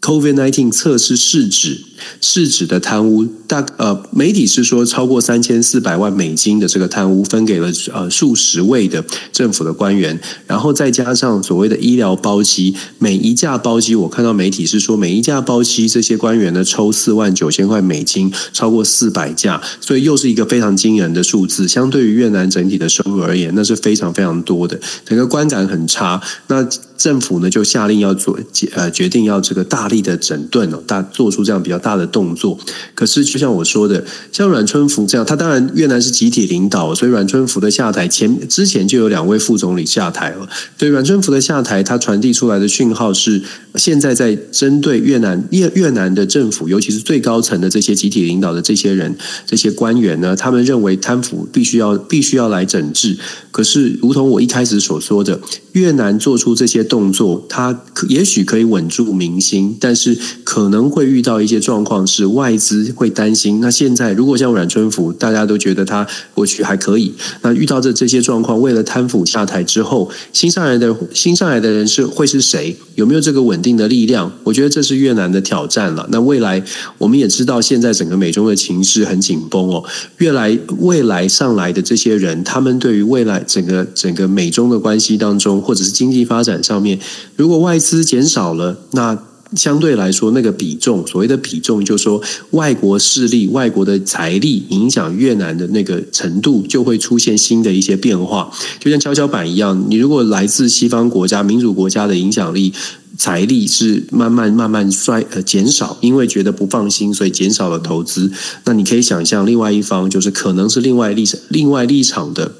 [0.00, 1.84] COVID nineteen 测试试纸。
[2.20, 21.68] 市值的贪污，大呃，媒体是说超过三千四百万美金的这个贪污，分给了呃数十位的政府的官员，然后再加上所谓的医疗包机，每一架包机，我看到媒体是说每一架包机，这些官员呢抽四万九千块美金，超过四百架，所以又是一个非常惊人的数字。
[21.68, 26.20] 相对于越南整体的收入而言，那是非常非常多的，整个观感很差。
[26.48, 28.38] 那政府呢就下令要做
[28.74, 31.89] 呃决定要这个大力的整顿哦，大做出这样比较大。
[31.90, 32.56] 大的动作，
[32.94, 40.48] 可是就像我说的，像阮春福这样，他当然越南是集体领导，所以阮春福的下台前之前就有两位副总理下台了。
[40.78, 43.42] 对阮春福的下台，他传递出来的讯号是，
[43.74, 53.16] 现在在针对越南越越南的政府，尤其是最高层的这些集体领导的这些人、这些官员呢，他们认为贪腐必须要必须要来整治。
[53.50, 55.40] 可是，如同我一开始所说的，
[55.72, 63.60] 越南做出这些动作，他也许可以稳住民心，但是可能会遇到一些状状况，是外资会担心。
[63.60, 67.12] 那现在，如果像阮春福，大家都觉得他过去还可以，
[67.42, 72.76] 那遇到这这些状况，为了贪腐下台之后，新上来的新上来的人是会是谁？
[72.96, 74.30] 有没有这个稳定的力量？
[74.44, 76.06] 我觉得这是越南的挑战了。
[76.12, 76.62] 那未来，
[76.98, 79.82] 我们也知道，现在整个美中的情势很紧绷哦。
[80.18, 83.40] 越来未来上来的这些人，他们对于未来。
[83.46, 86.98] 整个整个美中的关系当中，或者是经济发展上面，
[87.36, 89.16] 如果外资减少了，那
[89.56, 98.50] 相对来说，那个比重，所谓的比重，就是说外国势力、外国的财力影响越南的那个程度，就会出现新的一些变化。
[98.78, 102.72] 就像跷跷板一样，你如果来自西方国家、民主国家的影响力、
[103.18, 108.30] 财力是慢慢慢慢衰呃减少，因为觉得不放心，所以减少了投资。
[108.64, 112.52] 那你可以想象，另外一方就是可能是另外立场、另外立场的。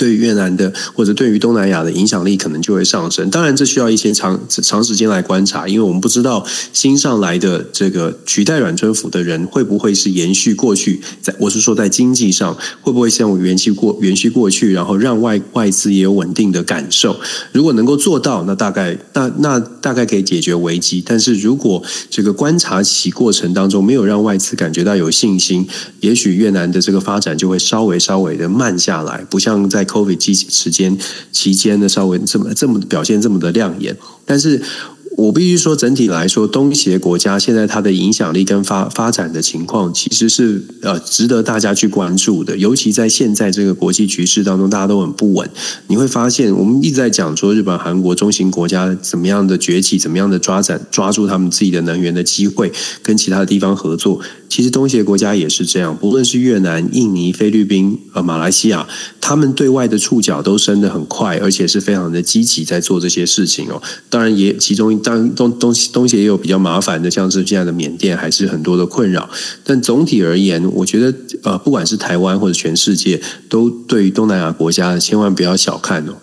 [0.00, 17.20] 对于越南的或者对于东南亚的影响力可能就会上升，当然这需要一些长长时间来观察，因为我们不知道新上来的这个取代阮春福的人会不会是延续过去，在我是说在经济上会不会像我延续过延续过去，然后让外外资也有稳定的感受。
[17.52, 21.04] 如果能够做到，那大概那那大概可以解决危机。
[21.04, 25.68] 但是如果这个观察期过程当中没有让外资感觉到有信心，
[26.00, 29.86] 也许越南的这个发展就会稍微稍微的慢下来，不像在。
[29.90, 30.96] COVID 期时间
[31.32, 34.62] 期间呢，稍微这么这么表现这么的亮眼，但是。
[35.20, 42.56] 我必须说，整体来说，东协国家现在它的影响力跟发发展的情况，其实是呃值得大家去关注的。
[42.56, 45.48] 尤其在现在这个国际局势当中，大家都很不稳。
[45.88, 54.20] 你会发现，我们一直在讲说，日本、韩国中型国家怎么样的崛起，怎么样的抓展抓住他们自己的能源的机会，跟其他的地方合作。
[54.48, 58.88] 其实东协国家也是这样，不论是越南、印尼、菲律宾、呃马来西亚，
[59.20, 63.80] 他们对外的触角都伸得很快，而且是非常的积极在做这些事情哦。
[64.08, 64.90] 当然，也其中。
[65.10, 69.28] 当东东西东西也有比较麻烦的，像是现在的缅甸，还是很多的困扰。
[69.64, 76.14] 但总体而言，我觉得呃，不管是台湾或者全世界，都对于东南亚国家千万不要小看哦。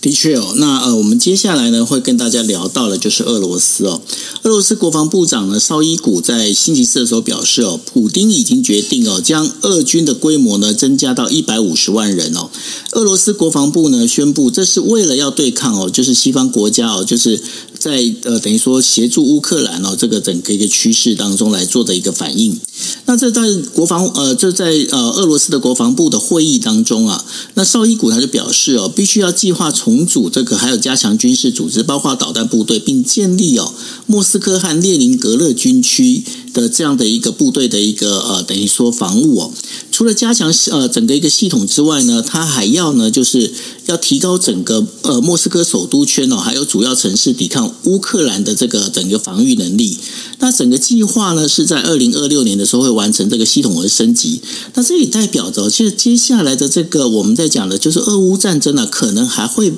[0.00, 4.00] 的确哦，那呃，我们接下来呢会跟大家聊到的，就是俄罗斯哦。
[4.42, 12.48] 俄罗斯国防部长呢绍伊古在星期四的时候表示哦，普丁已经决定哦，将俄军的规模呢增加到一百五十万人哦。
[12.92, 17.42] 俄罗斯国防部呢宣布，这是为了要对抗哦，就是西方国家哦，就是
[17.76, 22.58] 在呃等于说协助乌克兰哦这个整个一个趋势当中来做的一个反应。
[23.06, 23.42] 那这在
[23.74, 33.74] 国防呃，这在呃俄罗斯的国防部的会议当中啊，那绍伊古他就表示哦，必须要计划化重组这个，还有加强军事组织，包括导弹部队，并建立哦
[34.06, 36.22] 莫斯科和列宁格勒军区。
[36.58, 39.52] 的这样的一个部队的一个呃，等于说防务哦。
[39.92, 43.52] 除了加强呃整个一个系统之外呢，它还要呢就是
[43.86, 49.96] 要提高整个呃莫斯科首都圈哦，还有主要城市抵抗乌克兰的这个整个防御能力。
[50.40, 54.40] 那整个计划呢是在二零二六年的时候会完成这个系统的升级。
[54.74, 59.72] 那这也代表着，其实接下来的这个我们在讲的就是俄乌战争呢，可能还会。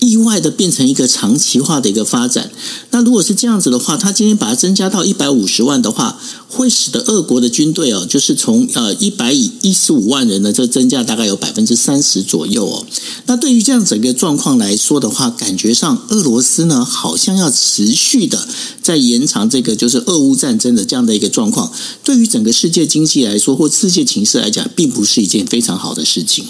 [0.00, 2.50] 意外的变成一个长期化的一个发展。
[2.90, 12.84] 那如果是这样子的话，他今天把它增加到一百五十万的话，会使得俄国的军队哦，就是从呃一百一十五万人呢，这增加大概有百分之三十左右哦。
[13.26, 18.48] 那对于这样整个状况来说的话，感觉上俄罗斯呢，好像要持续的
[18.82, 21.70] 在延长这个就是俄乌战争的这样的一个状况。
[22.02, 26.44] 对于整个世界经济来说，或世界情势来讲，并不是一件非常好的事情。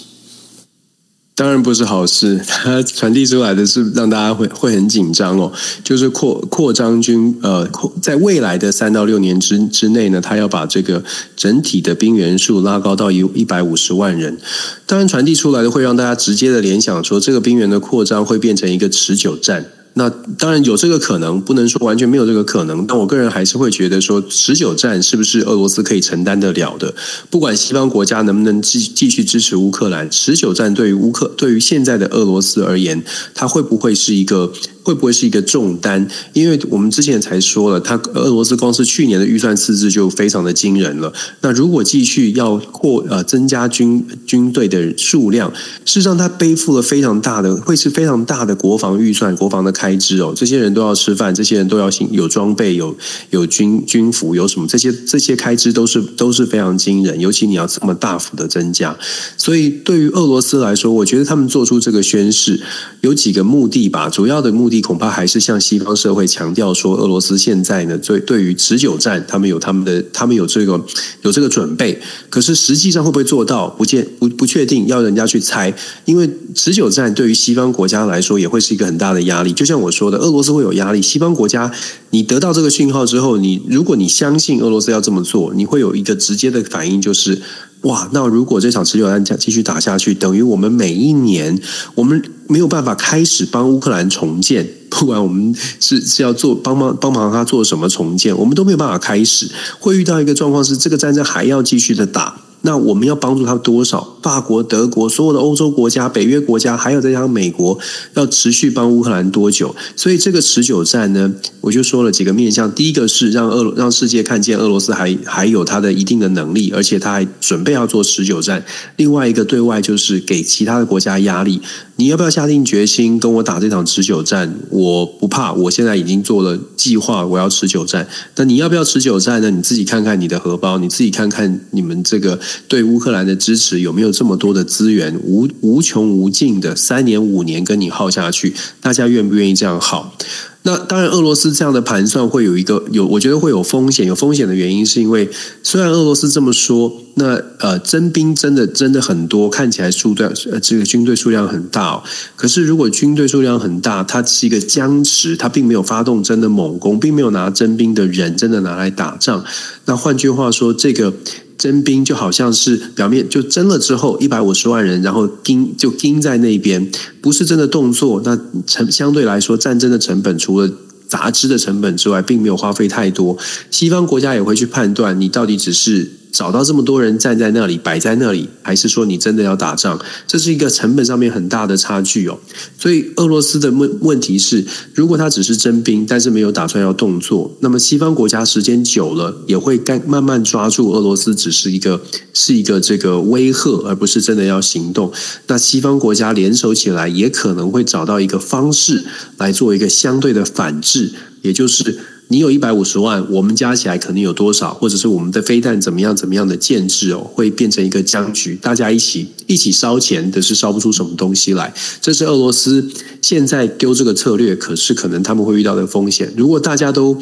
[1.40, 5.50] 当然不是好事， 它传递出来的是让大家会会很紧张哦。
[5.82, 7.66] 就是扩扩张军，呃，
[8.02, 11.02] 在未来的三到六年之之内呢，他要把这个
[11.34, 14.36] 整体的兵员数拉高到一一百五十万人。
[14.84, 19.64] 当然，传递出来的会让大家直接的联想说，这个兵员的扩张会变成一个持久战。
[19.94, 22.86] 那当然有这个可能，不能说完全没有这个可能。
[22.86, 26.94] 但我个人还是会觉得说，持久战是不是俄罗斯可以承担得了的？
[27.28, 33.02] 不管西方国家能不能继继续支持乌克兰，持久战对于乌克对于现在的俄罗斯而言，
[33.34, 34.52] 它会不会是一个？
[34.82, 36.08] 会不会是一个重担？
[36.32, 41.12] 因为我们之前才说了，他俄罗斯光是去年的预算赤字就非常的惊人了。
[41.42, 45.52] 那如果继续要扩呃增加军军队的数量，
[45.84, 50.34] 事实上他背负了非常大的，会是非常大的国防预算、国防的开支哦。
[50.36, 52.94] 这些人都要吃饭，这些人都要有装备、有
[53.30, 57.18] 有军军服、有什么这些这些开支都是都是非常惊人。
[57.18, 58.94] 尤其你要这么大幅的增加，
[59.38, 62.60] 所以对于俄罗斯来说，我觉得他们做出这个宣誓
[63.00, 64.82] 有几个目的吧，主要的目的。
[64.82, 70.84] 恐怕还是向西方社会强调说，俄罗斯现在呢，对对于持久战，他们有他们的，他们有这个
[71.22, 71.96] 有这个准备。
[72.28, 75.72] 可是实际上会不会做到，不见不不确定，要人家去猜。
[76.06, 79.52] 因为持久战对于西方国家来说，也会是一个很大的压力。
[79.52, 81.72] 就像我说的，俄罗斯会有压力，西方国家，
[82.10, 87.40] 你得到这个讯号之后，你如果你相信俄罗斯要这么做，你会有一个直接的反应，就是。
[87.84, 91.58] 哇，那如果这场持久战继续打下去，等于我们每一年
[91.94, 102.39] 我们没有办法开始帮乌克兰重建，不管我们是是要做帮忙帮忙他做什么重建，我们都没有办法开始，会遇到一个状况是这个战争还要继续的打。
[102.62, 104.16] 那我们要帮助他多少？
[104.22, 107.78] 法国、德国、所有的欧洲国家、北约国家，还有再加上美国，
[108.14, 109.74] 要持续帮乌克兰多久？
[109.96, 112.70] 所以这个持久战呢，我就说了几个面向。
[112.72, 118.62] 第一个是让俄让世界看见俄罗斯还还有他的一定的能力，而且他还准备要做持久战。
[118.96, 121.62] 另外一个对外就是给其他的国家压力。
[121.96, 124.54] 你要不要下定决心跟我打这场持久战？
[124.70, 128.06] 我不怕，我现在已经做了计划，我要持久战。
[128.36, 129.50] 那你要不要持久战呢？
[129.50, 132.38] 你自己看看你的荷包，你自己看看你们这个。
[132.68, 138.54] 对乌克兰的支持有没有这么多的资源，无无穷无尽的三年五年跟你耗下去？
[138.80, 140.14] 大家愿不愿意这样耗？
[140.62, 144.06] 那当然，俄罗斯这样的盘算会有一个有，我觉得会有风险。
[144.06, 145.26] 有风险的原因是因为，
[145.62, 152.02] 虽然俄罗斯这么说，那呃征兵真的真的很多，看起来数量呃这个军队数量很大。
[152.36, 159.42] 可是如果军队数量很大，它是一个僵持，它并没有发动真的猛攻，并没有拿征兵的人真的拿来打仗。
[159.86, 161.14] 那换句话说，这个。
[161.60, 168.22] 征兵就好像是表面就征了之后一百五十万人，然后盯就盯在那边，不是真的动作。
[168.24, 170.70] 那成相对来说，战争的成本除了
[171.06, 173.36] 杂志的成本之外，并没有花费太多。
[173.70, 176.19] 西方国家也会去判断，你到底只是。
[176.32, 180.00] 找到这么多人站在那里，摆在那里，还是说你真的要打仗？
[180.26, 182.38] 这是一个成本上面很大的差距哦。
[182.78, 184.64] 所以俄罗斯的问问题是，
[184.94, 192.00] 如果他只是征兵，但是没有打算要动作，那么西方国家时间久了也会干慢慢抓住俄罗斯只是一个
[192.32, 195.12] 是一个这个威吓，而不是真的要行动。
[195.48, 199.04] 那西方国家联手起来，也可能会找到一个方式
[199.38, 201.12] 来做一个相对的反制，
[201.42, 201.98] 也就是。
[202.32, 211.74] 你有一百五十万，我们加起来可能有多少，或者是我们的飞弹怎么样怎么样的建制哦，会变成一个僵局，大家一起一起烧钱，但是烧不出什么东西来。
[212.00, 212.88] 这是俄罗斯
[213.20, 216.32] 现在丢这个策略，可是可能他们会遇到的风险。
[216.36, 217.20] 如果大家都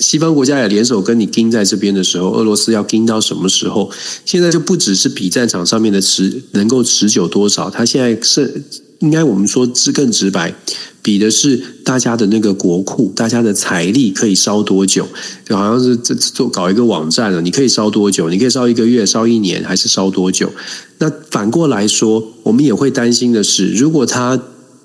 [0.00, 3.90] 西方国家也联手跟你盯在这边的时候，俄罗斯要盯到什么时候？
[4.24, 8.64] 现在就不只是比战场上面的持能够持久多少，他现在是。
[9.02, 10.54] 应该我们说是更直白，
[11.02, 15.06] 比的是大家的那个国库，大家的财力可以烧多久？
[15.44, 18.30] 就好像是这做搞一个网站了，你可以烧多久？
[18.30, 20.50] 你可以烧一个月、烧一年，还是烧多久？
[20.98, 24.40] 那反过来说，我们也会担心的是，如果他。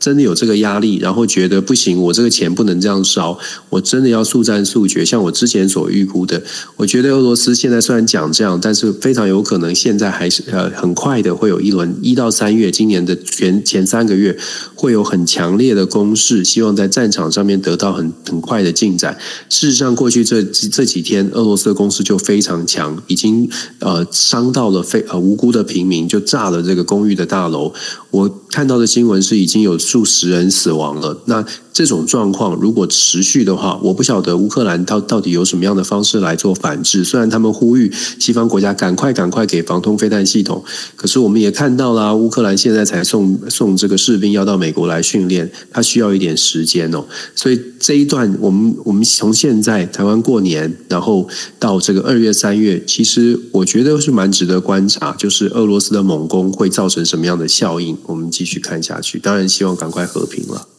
[0.08, 3.38] 真的有这个压力，然后觉得不行，我这个钱不能这样烧，
[3.70, 5.04] 我真的要速战速决。
[5.04, 6.42] 像我之前所预估的，
[6.78, 14.38] 我觉得俄罗斯现在虽然讲这样，但是非常有可能现在还是呃很快的会有一轮一到三月，今年的前前三个月
[14.76, 19.18] 会有很强烈的攻势，希望在战场上面得到很很快的进展。
[19.50, 23.50] 事实上，过去这这几天俄罗斯的攻势就非常强，已经
[23.80, 27.74] 呃伤到了非呃无辜的平民，就炸了这个公寓的大楼。
[28.12, 31.20] 我看到的新闻是已经有数数十人死亡了。
[31.26, 31.44] 那
[31.78, 37.04] 这种状况如果持续的话，我不晓得乌克兰到到底有什么样的方式来做反制。
[37.04, 40.64] 虽然他们呼吁西方国家赶快赶快给防空飞弹系统，
[40.96, 47.06] 可是我们也看到了，乌克兰现在才送送这个士兵要到美国来训练，他需要一点时间哦。
[47.36, 57.96] 所以这一段，我们我们从现在台湾过年，然后到这个二月三月，其实我觉得是蛮值得观察，就是俄罗斯的猛攻会造成什么样的效应。
[58.08, 60.77] 我们继续看下去，当然希望赶快和平了。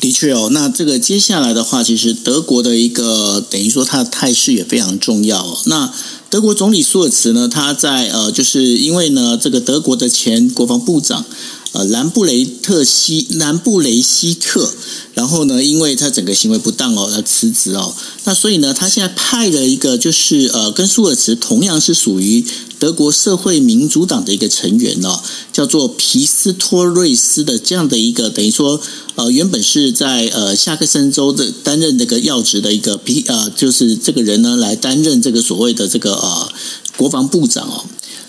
[0.00, 5.58] 的确哦，那这个接下来的话，其实德国的一个等于说它的态势也非常重要。
[5.66, 5.92] 那
[6.30, 11.24] 德国总理舒尔茨呢，他在呃，就是因为呢，这个德国的前国防部长
[11.72, 14.72] 呃兰布雷特西兰布雷希特，
[15.14, 17.94] 然后呢，因为他整个行为不当哦，要辞职哦。
[18.24, 22.44] 那所以呢，他现在派了一个就是呃，跟舒尔茨同样是属于。
[22.80, 25.20] 德国社会民主党的一个成员哦，
[25.52, 28.80] 叫做皮斯托瑞斯的这样的一个，等于说
[29.16, 36.52] 呃，原本是在呃夏克森州的担任这个要职的一个皮呃，就是这个人呢来担任这个所谓的这个呃
[36.96, 37.84] 国防部长哦。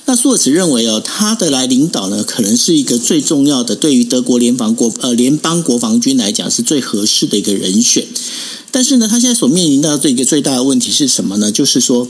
[0.09, 8.07] 那舒尔茨认为哦，他的来领导呢，可能是一个最重要的，对于德国联防国呃联邦国防军来讲是最合适的一个人选。
[8.71, 11.51] 但是呢，他现在所面临到的一个最大的问题是什么呢？
[11.51, 12.07] 就是说。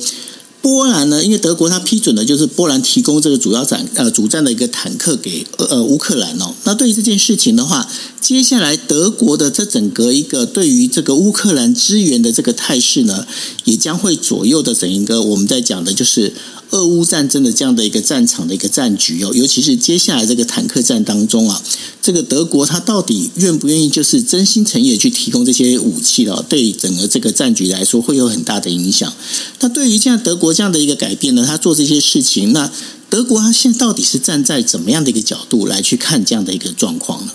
[0.62, 6.54] 波兰呢，因为德国他批准的就是波兰提供这个主要战呃主战的一个坦克给呃乌克兰哦。
[6.66, 7.90] 那对于这件事情的话，
[8.20, 13.26] 接下来德国的这整个一个对于这个乌克兰支援的这个态势呢，
[13.64, 16.34] 也将会左右的整一个我们在讲的就是。
[16.72, 21.62] 俄乌战争的这样的一个战场的一个战局哦，尤其是接下来这个坦克战当中啊，
[22.02, 26.46] 这个德国他到底愿不愿意就是真心诚意的去提供这些武器了？
[26.48, 29.12] 对整个这个战局来说会有很大的影响。
[29.60, 32.72] 那对于这样德国这样的一个改变呢，他做这些事情，那
[33.10, 37.32] 德国他现在到底是站在怎么样的一个角度来去看这样的一个状况呢？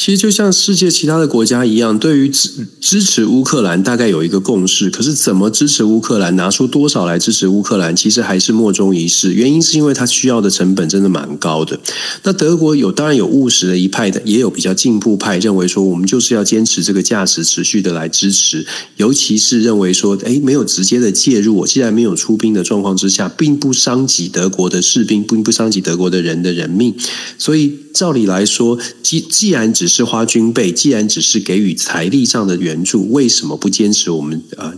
[0.00, 4.88] 其实就像世界其他的国家一样，对于支支持乌克兰，大概有一个共识。
[4.88, 9.34] 可是怎么支持乌克兰，拿出多少来支持乌克兰，其实还是莫衷一是。
[9.34, 11.78] 原因是因为它需要的成本真的蛮高的。
[12.22, 18.66] 那德国有当然有务实的一派的，也有比较进步派，认为说我们就是要坚持这个价值，持续的来支持。
[18.96, 26.94] 尤其是认为说，诶，没有直接的介入，我既然没有出兵的状况之下，并不伤及德国的士兵，并不伤及德国的人的人命，
[27.36, 27.76] 所以。
[27.92, 34.74] 照理来说，既既然只是花军备，既然只是给予财力上的援助，为什么不坚持我们呃？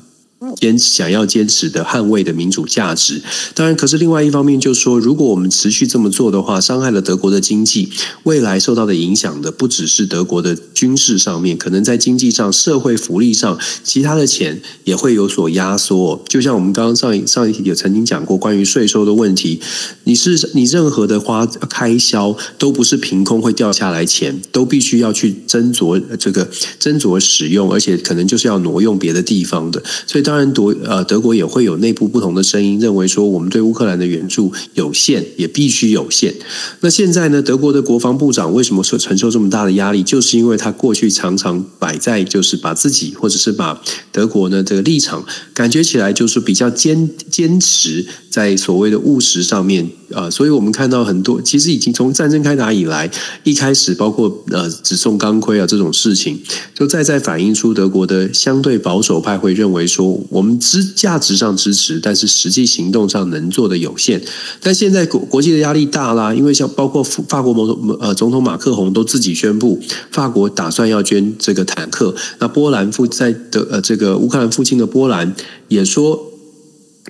[0.57, 3.20] 坚想要坚持的捍卫的民主价值，
[3.55, 7.90] 当然，可是另外一方面就是说，如果我们持续这么做的话，伤害了德国的经济，
[8.24, 16.22] 未来受到的影响的不只是德国的军事上面，可能在经济上、社会福利上，其他的钱也会有所压缩。
[16.28, 19.61] 就像我们刚刚上一上一题有曾经讲过关于税收的问题，
[20.05, 26.49] 你是你任何的花开销都不是凭空会掉下来钱，都必须要去斟酌这个
[26.80, 30.53] 斟酌使用，而且可能就是要挪用别的地方的，所以当当然。
[30.53, 36.35] 德呃，德国也会有内部不同的声音，认为说我们对乌克兰的援助有限，也必须有限。
[36.80, 40.03] 那现在呢，德国的国防部长为什么说承受这么大的压力？
[40.03, 43.80] 就是因为他过去常常摆在，就是把自己或者是把
[44.11, 45.24] 德国呢这个立场，
[45.55, 49.91] 感觉起来就是比较坚坚持在所谓的务实上面。
[50.14, 53.11] 呃，所以我们看到很多，其实已经从战争开打以来，
[53.45, 56.39] 一开始包括呃只送钢盔啊这种事情，
[56.74, 64.20] 就再再反映出德国的相对保守派会认为说，我们支价值上支持，但是实际行动上能做的有限。
[64.61, 67.66] 但现在国国际的压力大啦，因为像包括法国某
[68.01, 72.14] 呃总统马克宏都自己宣布，法国打算要捐这个坦克。
[72.39, 75.35] 那波兰附在的呃这个乌克兰附近的波兰
[75.68, 76.32] 也说。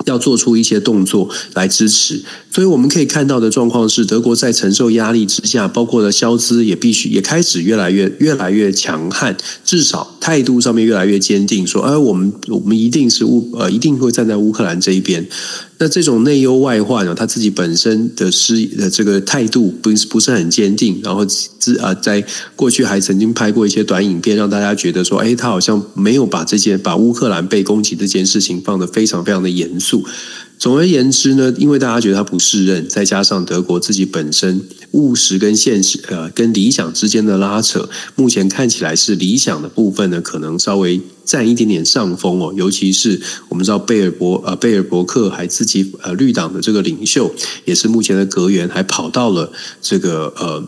[0.07, 15.27] 要做出一些动作来支持，所以我们可以看到的状况是，德国在承受压力之下，包括了消资也必须也开始越来越越来越强悍，至少态度上面越来越坚定，说，哎，我们我们一定是乌呃一定会站在乌克兰这一边。
[15.83, 22.25] 那这种内忧外患啊，他自己本身的失呃这个态度不是不是很坚定，然后自啊，在
[22.55, 30.07] 过去还曾经拍过一些短影片，让大家觉得说，哎，他好像没有把这件把乌克兰被攻击这件事情放得非常非常的严肃。
[30.63, 42.55] 总而言之呢，因为大家觉得他不适任，再加上德国自己本身务实跟现实呃跟理想之间的拉扯，目前看起来是理想的部分呢，可能稍微占一点点上风哦。
[42.57, 47.35] 尤其是我们知道贝尔伯呃贝尔伯克还自己呃绿党的这个领袖，
[47.65, 49.51] 也是目前的阁员，还跑到了
[49.81, 50.65] 这个呃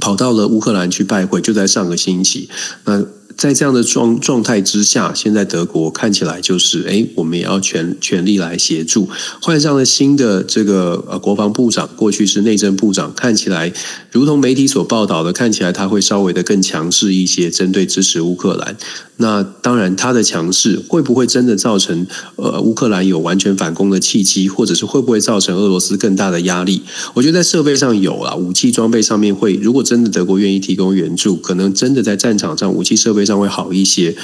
[0.00, 2.48] 跑到了乌克兰去拜会，就在上个星期
[2.84, 3.06] 那。
[3.36, 9.08] 在这样的状状态之下，现在德国看起来就是，哎，我们也要全全力来协助。
[9.42, 13.70] 换上了新的这个呃国防部长，过去是内政部长，看起来
[14.10, 18.74] 如同媒体所报道的，看起来他会稍微的更强势一些，针对支持乌克兰。
[19.18, 22.06] 那当然，他的强势会不会真的造成
[22.36, 26.82] 呃乌克兰有完全反攻的契机，或者是会不会造成俄罗斯更大的压力？
[27.14, 34.16] 我觉得在设备上有啊，武器装备上面会，如果真的德国愿意提供援助，可能真的在战场上武器设备上会好一些，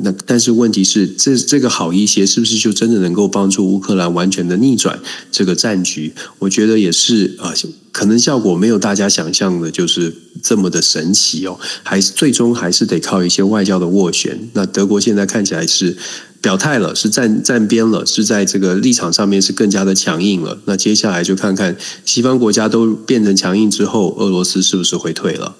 [0.00, 4.98] 那但是问题是，这这个好一些，是不是就真的能够帮助乌克兰完全的逆转
[5.30, 6.12] 这个战局？
[6.38, 7.52] 我觉得也是啊，
[7.92, 11.60] 可能效果没有大家想象的，就是这么的神奇哦。
[11.82, 14.48] 还是最终还是得靠一些外交的斡旋。
[14.54, 15.96] 那德国现在看起来是
[16.40, 20.58] 表态了，是站站边了，是在这个立场上面是更加的强硬了。
[20.66, 25.56] 那接下来就看看西方国家都变成强硬之后，俄罗斯是不是会退了？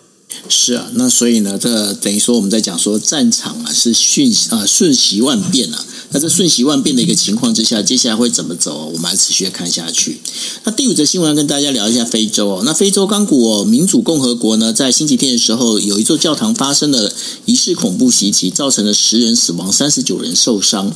[0.48, 5.84] 是啊，那所以呢，这等于说我们在讲说战场啊是瞬啊瞬息万变啊。
[6.10, 8.86] 那这瞬息万变的一个情况之下，接下来会怎么走？
[8.92, 10.20] 我们还持续看下去。
[10.64, 12.62] 那第五则新闻要跟大家聊一下非洲哦。
[12.64, 17.12] 那非洲刚果民主共和国呢，在星期天的时候，有一座教堂发生了
[17.46, 20.94] 疑似恐怖袭击，造成了十人死亡，三十九人受伤。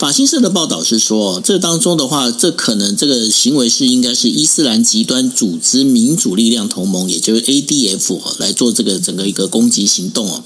[0.00, 10.42] 法新社的报道是说，这当中的话，这可能这个行为是应该是伊斯兰极端组织民主力量同盟，也就是 ADF 来做这个整个一个攻击行动哦。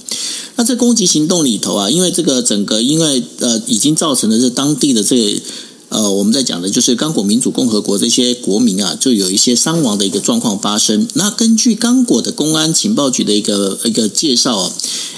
[0.56, 5.40] 那这攻击行动里头啊，因为这个整个因为呃已经造成的是当地的这个
[5.94, 11.06] 呃我们在讲的就是刚果民主共和国这些国民啊，就有一些伤亡的一个状况发生。
[11.14, 14.72] 那根据刚果的公安情报局的一个一个介绍啊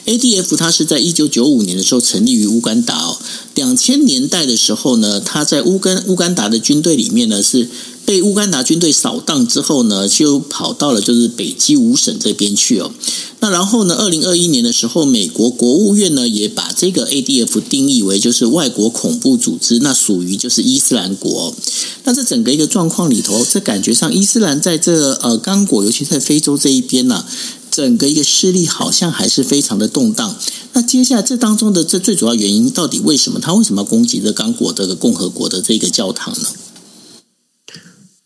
[0.04, 3.16] ，ADF 它是在一九九五年的时候成立于乌干达哦，
[3.54, 7.68] 两千年代的时候呢，它在乌干乌干达的军队里面呢是。
[8.06, 12.92] 被乌干达军队扫荡之后呢，就跑到了就是北基五省这边去哦。
[13.40, 21.54] 那然后呢，二零二一年的时候，美国国务院呢也把这个 ADF 定义为就是外国恐怖组织，那属于就是伊斯兰国。
[22.04, 27.24] 那这整个一个状况里头，这感觉上伊斯兰在这呃刚果，尤其在非洲这一边呢、
[27.70, 30.36] 整个一个势力好像还是非常的动荡。
[30.72, 33.40] 那接下来这当中的这最主要原因到底为什么？
[33.40, 36.48] 他为什么要攻击这刚果这个共和国的这个教堂呢？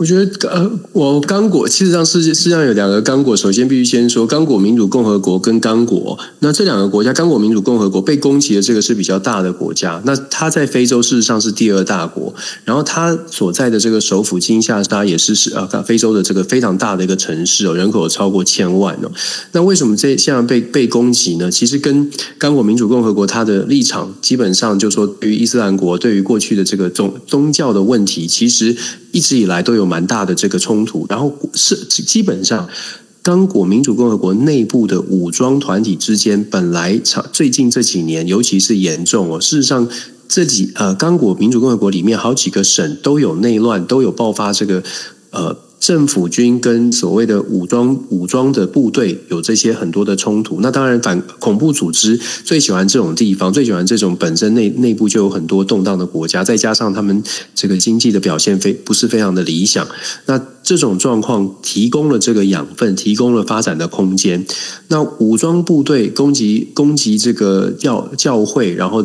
[0.00, 3.36] 我觉得呃，我刚果，其实上世界世界上有两个刚果。
[3.36, 6.18] 首先，必须先说刚果民主共和国跟刚果。
[6.38, 10.00] 那这两个国家，刚果民主共和国被攻击的这个是比较大的国家。
[10.06, 12.32] 那它在非洲事实上是第二大国。
[12.64, 19.12] 然后它所在的这个首府金夏沙也是是呃非洲的这个非常大的一个城市哦，人口超过千万哦。
[19.52, 21.50] 那为什么这现在被被攻击呢？
[21.50, 28.74] 其实跟刚果民主共和国它的立场基本上就是说，对于伊斯兰国，对于过去的这个宗宗教的问题，其实
[29.12, 29.90] 一直以来都有。
[29.90, 32.68] 蛮大的这个冲突，然后是基本上，
[33.22, 36.96] 刚果民主共和国内部的武装团体之间本来
[37.32, 39.40] 最近这几年尤其是严重哦。
[39.40, 39.88] 事实上，
[40.28, 44.80] 这几呃刚果民主共和国里面好几个省都有内乱，都有爆发这个
[45.30, 45.56] 呃。
[45.80, 57.22] 政府军跟所谓的武装武装的部队有这些很多的冲突，那当然反恐怖组织最喜欢这种地方，最喜欢这种本身内内部就有很多动荡的国家，再加上他们
[57.54, 59.86] 这个经济的表现非不是非常的理想，
[60.26, 64.46] 那这种状况提供了这个养分，提供了发展的空间。
[64.88, 69.04] 那武装部队攻击攻击这个教教会，然后。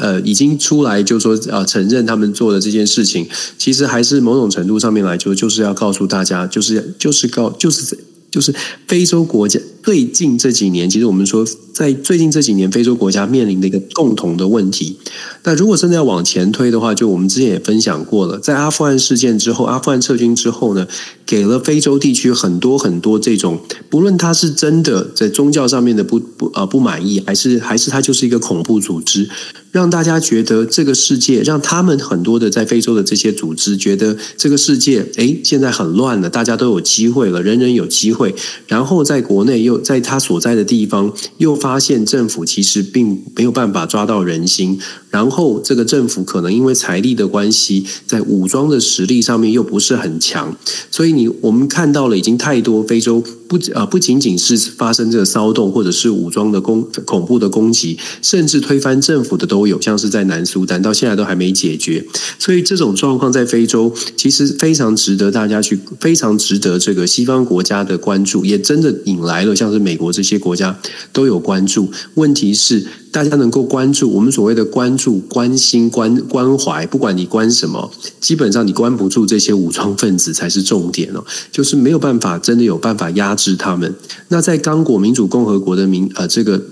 [0.00, 3.26] 呃，已经出来就说啊，承认他们做的这件事情，
[3.58, 7.98] 其实还是某种程度上面来说，就是要告诉大家，就是就是告，就是
[8.34, 8.52] 就是
[8.88, 14.96] 非洲国家最近这几年，其实我们说在最近这几年，非洲国家面临的一个共同的问题。
[15.44, 20.88] 那如果真的要往前推的话，就我们之前也分享过了，在阿富汗事件之后，阿富汗撤军之后呢，
[21.24, 29.28] 给了非洲地区很多很多这种，不论他是真的在宗教上面的不不呃不满意，还是还是他就是一个恐怖组织。
[29.70, 38.23] 让大家觉得这个世界，让他们很多的在非洲的这些组织觉得这个世界，诶，现在很乱了，大家都有机会了，人人有机会。
[38.68, 44.78] 然后在国内又在他所在的地方，又发现政府其实并没有办法抓到人心。
[45.10, 50.56] 然后这个政府可能因为财力的关系，在武装的实力上面又不是很强，
[50.90, 53.22] 所以你我们看到了已经太多非洲。
[53.46, 62.04] 不啊，不仅仅是发生这个骚动，或者是武装的攻恐怖的攻击，甚至推翻政府的都有，像是在南苏丹，到现在都还没解决。
[62.38, 70.78] 所以这种状况在非洲其实非常值得大家去，非常值得这个西方国家的关注，也真的引来了像是美国这些国家
[71.12, 71.90] 都有关注。
[72.14, 72.86] 问题是。
[73.14, 77.88] 大家能够关注我们所谓的关注、关心、关关怀，不管你关什么，
[78.20, 83.94] 基本上你关不住这些武装分子才是重点哦，就是没有办法真的有办法压制他们。
[84.28, 86.62] 那在刚果民主共和国的民呃这个。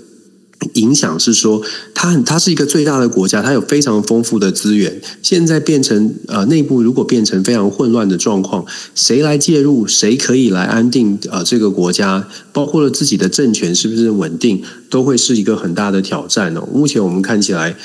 [0.75, 1.61] 影响是说，
[1.93, 5.01] 它很，它是一个最大的国家，它有非常丰富的资源。
[5.21, 9.85] 现在变成呃，内部如果变成非常混乱的状况，谁来介入？
[9.85, 12.25] 谁可以来安定呃这个国家？
[12.53, 16.65] 包括了自己的政权是不是稳定，都会是一个很大的挑战哦。
[16.73, 17.75] 目前我们看起来。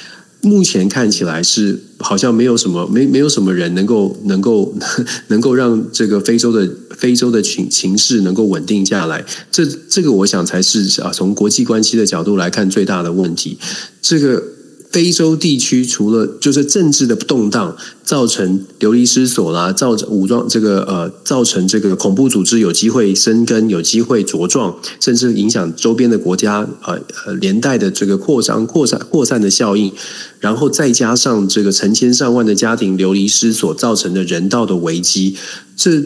[0.40, 4.74] 目前看起来是好像没有什么没没有什么人能够能够
[5.28, 13.58] 能够让这个非洲的非洲的情情势能够稳定下来，这这个我想才是啊从国际关系的角度来看最大的问题，
[14.00, 14.57] 这个。
[14.90, 29.92] 非洲地区除了就是政治的动荡造成流离失所啦，造成武装这个呃，造成这个恐怖组织有机会生根、有机会茁壮，甚至影响周边的国家呃呃连带的这个扩张、扩散、扩散的效应，
[30.40, 35.36] 然后再加上这个成千上万的家庭流离失所造成的人道的危机，
[35.76, 36.02] 这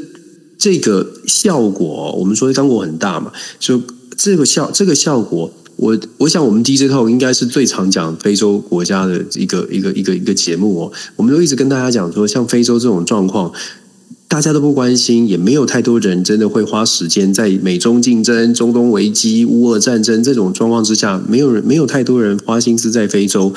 [0.59, 3.31] 这个效果，我们说刚果很大嘛，
[3.61, 3.81] 就
[4.17, 5.53] 这个效这个效果。
[5.77, 10.93] 我我想，我们 DJ Talk 应该是最常讲非洲国家的一个一个一个一个节目哦。
[11.17, 13.53] 我们都一直跟大家讲说，像非洲这种状况，
[14.29, 23.53] 大家都不关心，也没有太多人真的会花时间在美中竞争、中东危机、乌俄战争这种状况之下，没有人没有太多人花心思在非洲。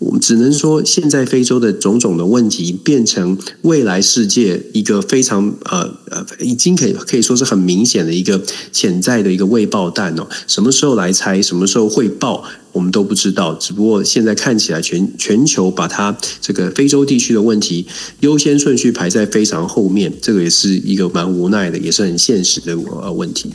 [0.00, 8.42] 我们只能说，现在非洲的种种的问题，变成未来世界一个非常呃呃，已经可以可以说是很明显的一个
[8.72, 10.26] 潜在的一个未爆弹哦。
[10.46, 12.42] 什么时候来拆，什么时候会爆，
[12.72, 13.52] 我们都不知道。
[13.54, 17.86] 只不过现在看起来全，全全球把它这个非洲地区的问题
[18.20, 22.72] 优先顺序排在非常后面，这个也是一个蛮无奈的，也是很现实的
[23.02, 23.52] 呃问题。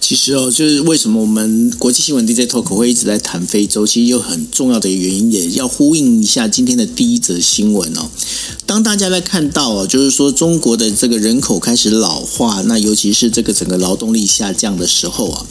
[0.00, 8.10] 其实哦，就是为什么我们国际新闻 DJ Talk 会一直在谈非洲，其实有很重要的原因，也要呼应一下今天的第一则新闻哦。
[8.66, 15.46] 当大家在看到哦，就是说中国的这个人口开始老化，那尤其是这个整个劳动力下降的时候啊，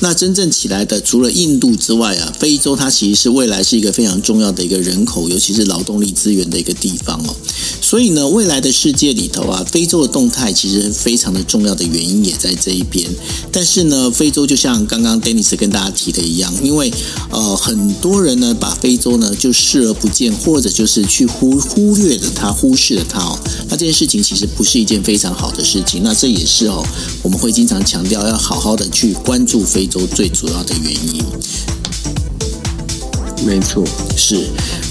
[0.00, 7.34] 那真正起来的除了印度之外啊，非洲它其实是未来是一个非常重要的一个人口，尤其是劳动力资源的一个地方哦。
[7.80, 13.08] 所以呢，未来的世界里头啊，非洲的动态其实非常的重要的原因也在这一边，
[13.50, 13.98] 但是呢。
[13.98, 16.88] 呃，非洲就像刚刚 Dennis 跟大家提的一样，因为
[17.30, 23.36] 呃很多人呢把非洲呢就视而不见，或者就是去忽忽略了它，忽视了它哦。
[23.68, 26.02] 那这件事情其实不是一件非常好的事情。
[26.04, 26.86] 那这也是哦，
[27.24, 31.24] 我们会经常强调要好好的去关注非洲最主要的原因。
[33.44, 33.84] 没错，
[34.16, 34.46] 是。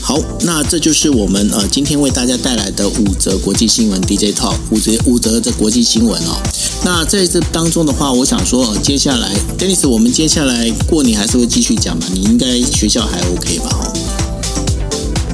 [0.08, 6.42] 好，那这就是我们呃今天为大家带来的五则国际新闻 DJ Talk，五则五则的国际新闻哦。
[6.86, 12.08] 那在这当中的话，我想说，呃，接下来 Dennis，我们接下来过年还是会继续讲嘛？
[12.14, 13.70] 你应该学校还 OK 吧？
[13.70, 14.07] 哦。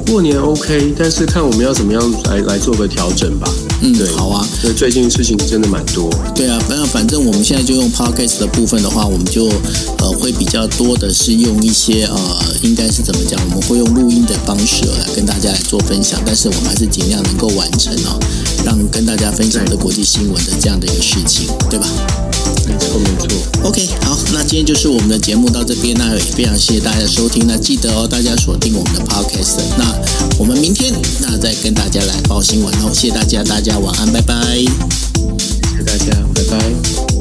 [0.06, 3.50] 过年 OK，但是看我们要怎么样来来做个调整吧。
[3.82, 4.46] 嗯，对，好啊。
[4.60, 6.08] 所以最近事情真的蛮多。
[6.34, 9.46] 对啊，反正反正我们现在就用 Podcast 的部分的话，我们就
[9.98, 12.16] 呃会比较多的是用一些呃，
[12.62, 13.40] 应该是怎么讲？
[13.50, 18.18] 我们会用录音的方式来跟大家来做分享，但是我们还是尽量能够完成哦，
[18.64, 21.86] 让跟大家分享的国际新闻的这样的一个事情，对吧？
[22.66, 23.28] 没错，没错。
[23.62, 27.46] OK，好，那今天就是我们的节目到这边，那也非常谢谢大家的收听。
[27.46, 29.60] 那记得哦，大家锁定我们的 Podcast。
[29.78, 29.94] 那
[30.38, 34.34] 我们明天那再跟大家来报新闻哦，谢谢大家，大家晚安，拜拜。
[34.58, 37.13] 谢谢大家，拜拜。